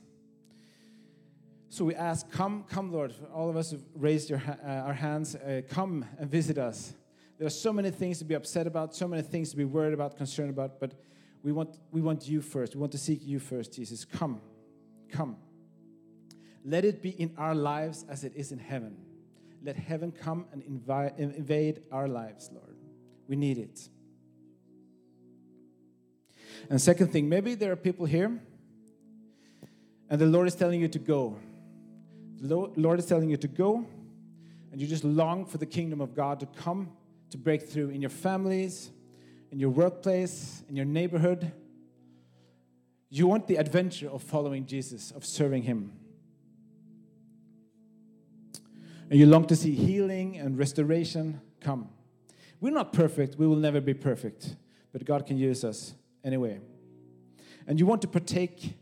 So 1.71 1.87
we 1.87 1.95
ask, 1.95 2.31
come, 2.31 2.65
come, 2.69 2.93
Lord. 2.93 3.15
All 3.33 3.49
of 3.49 3.57
us 3.57 3.71
have 3.71 3.81
raised 3.95 4.29
your, 4.29 4.43
uh, 4.47 4.89
our 4.89 4.93
hands. 4.93 5.35
Uh, 5.35 5.63
come 5.71 6.05
and 6.19 6.31
visit 6.31 6.59
us. 6.59 6.93
There 7.39 7.47
are 7.47 7.57
so 7.67 7.73
many 7.73 7.91
things 7.91 8.19
to 8.19 8.27
be 8.27 8.35
upset 8.35 8.67
about, 8.67 8.95
so 8.95 9.09
many 9.09 9.23
things 9.23 9.49
to 9.53 9.57
be 9.57 9.65
worried 9.65 9.95
about, 9.95 10.19
concerned 10.19 10.51
about, 10.51 10.79
but 10.81 10.93
we 11.43 11.51
want, 11.51 11.79
we 11.93 12.03
want 12.03 12.29
you 12.29 12.43
first. 12.43 12.75
We 12.75 12.81
want 12.83 12.93
to 12.93 12.99
seek 12.99 13.21
you 13.25 13.39
first, 13.39 13.73
Jesus. 13.73 14.05
Come, 14.05 14.43
come. 15.09 15.39
Let 16.63 16.85
it 16.85 17.01
be 17.01 17.09
in 17.09 17.33
our 17.39 17.55
lives 17.55 18.05
as 18.07 18.23
it 18.23 18.35
is 18.37 18.53
in 18.53 18.59
heaven 18.59 18.99
let 19.63 19.77
heaven 19.77 20.13
come 20.13 20.47
and 20.53 20.63
invade 21.19 21.83
our 21.91 22.09
lives, 22.09 22.51
Lord. 22.53 22.77
We 23.29 23.37
need 23.37 23.59
it. 23.59 23.89
And 26.69 26.81
second 26.81 27.09
thing, 27.09 27.29
maybe 27.29 27.55
there 27.55 27.73
are 27.73 27.77
people 27.77 28.07
here 28.07 28.41
and 30.13 30.21
the 30.21 30.27
Lord 30.27 30.47
is 30.47 30.55
telling 30.55 30.79
you 30.79 30.89
to 30.89 30.99
go. 30.99 31.39
The 32.39 32.55
Lord 32.55 32.99
is 32.99 33.07
telling 33.07 33.31
you 33.31 33.39
to 33.39 33.49
go, 33.49 33.87
and 34.71 34.79
you 34.79 34.87
just 34.87 35.05
long 35.05 35.47
for 35.47 35.57
the 35.57 35.65
kingdom 35.65 36.03
of 36.03 36.15
God 36.15 36.39
to 36.41 36.47
come 36.47 36.91
to 37.31 37.39
break 37.39 37.67
through 37.67 37.89
in 37.89 38.03
your 38.03 38.11
families, 38.11 38.91
in 39.51 39.59
your 39.59 39.71
workplace, 39.71 40.63
in 40.69 40.77
your 40.77 40.85
neighborhood. 40.85 41.51
You 43.09 43.27
want 43.27 43.47
the 43.47 43.57
adventure 43.57 44.11
of 44.11 44.23
following 44.23 44.67
Jesus, 44.67 45.13
of 45.13 45.25
serving 45.25 45.63
Him. 45.63 45.93
And 49.13 49.21
you 49.21 49.27
long 49.27 49.45
to 49.49 49.57
see 49.57 49.75
healing 49.75 50.39
and 50.39 50.59
restoration 50.59 51.43
come. 51.61 51.91
We're 52.63 52.73
not 52.73 52.95
perfect, 52.95 53.37
we 53.37 53.47
will 53.47 53.57
never 53.57 53.79
be 53.79 53.93
perfect, 53.93 54.57
but 54.91 55.05
God 55.05 55.27
can 55.27 55.37
use 55.37 55.65
us 55.65 55.93
anyway. 56.25 56.61
And 57.67 57.79
you 57.79 57.85
want 57.85 58.01
to 58.01 58.09
partake, 58.09 58.75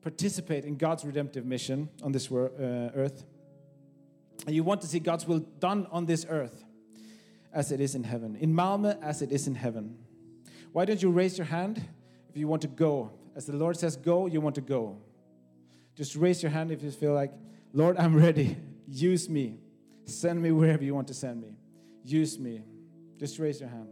participate 0.00 0.64
in 0.64 0.78
God's 0.78 1.04
redemptive 1.04 1.46
mission 1.46 1.90
on 2.02 2.10
this 2.10 2.28
uh, 2.28 2.90
earth. 2.96 3.22
And 4.48 4.56
you 4.56 4.64
want 4.64 4.80
to 4.80 4.88
see 4.88 4.98
God's 4.98 5.28
will 5.28 5.38
done 5.38 5.86
on 5.92 6.06
this 6.06 6.26
earth 6.28 6.64
as 7.52 7.70
it 7.70 7.80
is 7.80 7.94
in 7.94 8.02
heaven, 8.02 8.34
in 8.34 8.52
Malmö 8.52 9.00
as 9.00 9.22
it 9.22 9.30
is 9.30 9.46
in 9.46 9.54
heaven. 9.54 9.96
Why 10.72 10.86
don't 10.86 11.00
you 11.00 11.12
raise 11.12 11.38
your 11.38 11.46
hand 11.46 11.80
if 12.28 12.36
you 12.36 12.48
want 12.48 12.62
to 12.62 12.68
go? 12.68 13.12
As 13.36 13.46
the 13.46 13.54
Lord 13.54 13.76
says, 13.76 13.94
go, 13.94 14.26
you 14.26 14.40
want 14.40 14.56
to 14.56 14.60
go. 14.60 14.96
Just 15.94 16.16
raise 16.16 16.42
your 16.42 16.50
hand 16.50 16.72
if 16.72 16.82
you 16.82 16.90
feel 16.90 17.14
like, 17.14 17.32
Lord, 17.72 17.96
I'm 17.96 18.16
ready. 18.16 18.56
Use 18.88 19.28
me. 19.28 19.58
Send 20.04 20.42
me 20.42 20.52
wherever 20.52 20.82
you 20.82 20.94
want 20.94 21.08
to 21.08 21.14
send 21.14 21.40
me. 21.40 21.56
Use 22.04 22.38
me. 22.38 22.62
Just 23.18 23.38
raise 23.38 23.60
your 23.60 23.68
hand. 23.68 23.88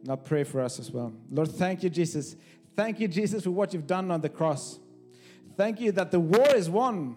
And 0.00 0.10
I'll 0.10 0.16
pray 0.16 0.44
for 0.44 0.60
us 0.60 0.78
as 0.78 0.90
well. 0.90 1.12
Lord, 1.30 1.50
thank 1.50 1.82
you, 1.82 1.90
Jesus. 1.90 2.36
Thank 2.74 3.00
you, 3.00 3.08
Jesus, 3.08 3.44
for 3.44 3.50
what 3.50 3.74
you've 3.74 3.86
done 3.86 4.10
on 4.10 4.20
the 4.20 4.28
cross. 4.28 4.78
Thank 5.56 5.80
you 5.80 5.92
that 5.92 6.10
the 6.10 6.20
war 6.20 6.54
is 6.54 6.70
won. 6.70 7.16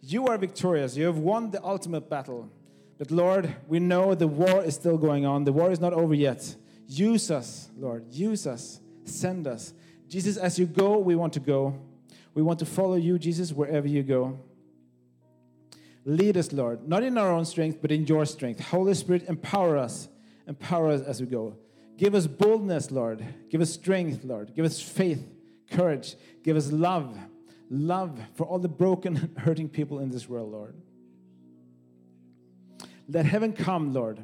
You 0.00 0.26
are 0.26 0.36
victorious. 0.38 0.96
You 0.96 1.06
have 1.06 1.18
won 1.18 1.50
the 1.50 1.62
ultimate 1.64 2.10
battle. 2.10 2.50
But 2.98 3.10
Lord, 3.10 3.54
we 3.68 3.78
know 3.78 4.14
the 4.14 4.26
war 4.26 4.64
is 4.64 4.74
still 4.74 4.98
going 4.98 5.26
on. 5.26 5.44
The 5.44 5.52
war 5.52 5.70
is 5.70 5.80
not 5.80 5.92
over 5.92 6.14
yet. 6.14 6.56
Use 6.88 7.30
us, 7.30 7.70
Lord. 7.76 8.12
Use 8.12 8.46
us. 8.46 8.80
Send 9.04 9.46
us. 9.46 9.72
Jesus, 10.08 10.36
as 10.36 10.58
you 10.58 10.66
go, 10.66 10.98
we 10.98 11.14
want 11.14 11.32
to 11.34 11.40
go. 11.40 11.78
We 12.34 12.42
want 12.42 12.58
to 12.60 12.66
follow 12.66 12.94
you, 12.94 13.18
Jesus, 13.18 13.52
wherever 13.52 13.86
you 13.86 14.02
go. 14.02 14.38
Lead 16.08 16.36
us, 16.36 16.52
Lord, 16.52 16.88
not 16.88 17.02
in 17.02 17.18
our 17.18 17.32
own 17.32 17.44
strength, 17.44 17.78
but 17.82 17.90
in 17.90 18.06
your 18.06 18.24
strength. 18.24 18.60
Holy 18.60 18.94
Spirit, 18.94 19.24
empower 19.28 19.76
us. 19.76 20.08
Empower 20.46 20.92
us 20.92 21.00
as 21.00 21.20
we 21.20 21.26
go. 21.26 21.56
Give 21.98 22.14
us 22.14 22.28
boldness, 22.28 22.92
Lord. 22.92 23.26
Give 23.50 23.60
us 23.60 23.74
strength, 23.74 24.22
Lord. 24.22 24.54
Give 24.54 24.64
us 24.64 24.80
faith, 24.80 25.26
courage. 25.68 26.14
Give 26.44 26.56
us 26.56 26.70
love. 26.70 27.18
Love 27.68 28.20
for 28.34 28.46
all 28.46 28.60
the 28.60 28.68
broken, 28.68 29.34
hurting 29.38 29.68
people 29.68 29.98
in 29.98 30.10
this 30.10 30.28
world, 30.28 30.52
Lord. 30.52 30.76
Let 33.08 33.26
heaven 33.26 33.52
come, 33.52 33.92
Lord. 33.92 34.22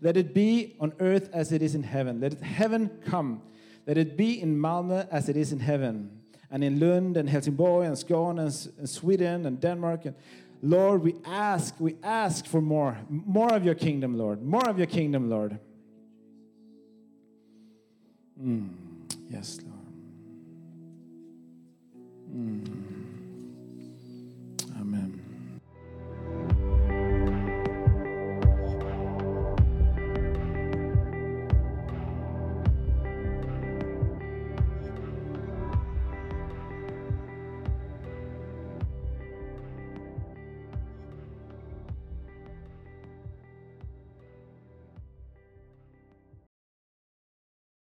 Let 0.00 0.16
it 0.16 0.32
be 0.32 0.74
on 0.80 0.94
earth 1.00 1.28
as 1.34 1.52
it 1.52 1.62
is 1.62 1.74
in 1.74 1.82
heaven. 1.82 2.20
Let 2.20 2.40
heaven 2.40 2.90
come. 3.04 3.42
Let 3.86 3.98
it 3.98 4.16
be 4.16 4.40
in 4.40 4.56
Malmö 4.56 5.06
as 5.10 5.28
it 5.28 5.36
is 5.36 5.52
in 5.52 5.60
heaven, 5.60 6.22
and 6.50 6.64
in 6.64 6.80
Lund 6.80 7.18
and 7.18 7.28
Helsingborg 7.28 7.86
and 7.86 7.96
Skåne 7.96 8.38
and, 8.78 8.88
Sweden 8.88 9.44
and 9.44 9.60
Denmark. 9.60 10.06
And 10.06 10.14
Lord, 10.64 11.02
we 11.02 11.14
ask, 11.26 11.74
we 11.78 11.96
ask 12.02 12.46
for 12.46 12.62
more, 12.62 12.96
more 13.10 13.52
of 13.52 13.66
your 13.66 13.74
kingdom, 13.74 14.16
Lord, 14.16 14.42
more 14.42 14.66
of 14.66 14.78
your 14.78 14.86
kingdom, 14.86 15.28
Lord. 15.28 15.58
Mm. 18.42 18.70
Yes, 19.28 19.58
Lord. 19.62 19.74
Mm. 22.34 22.93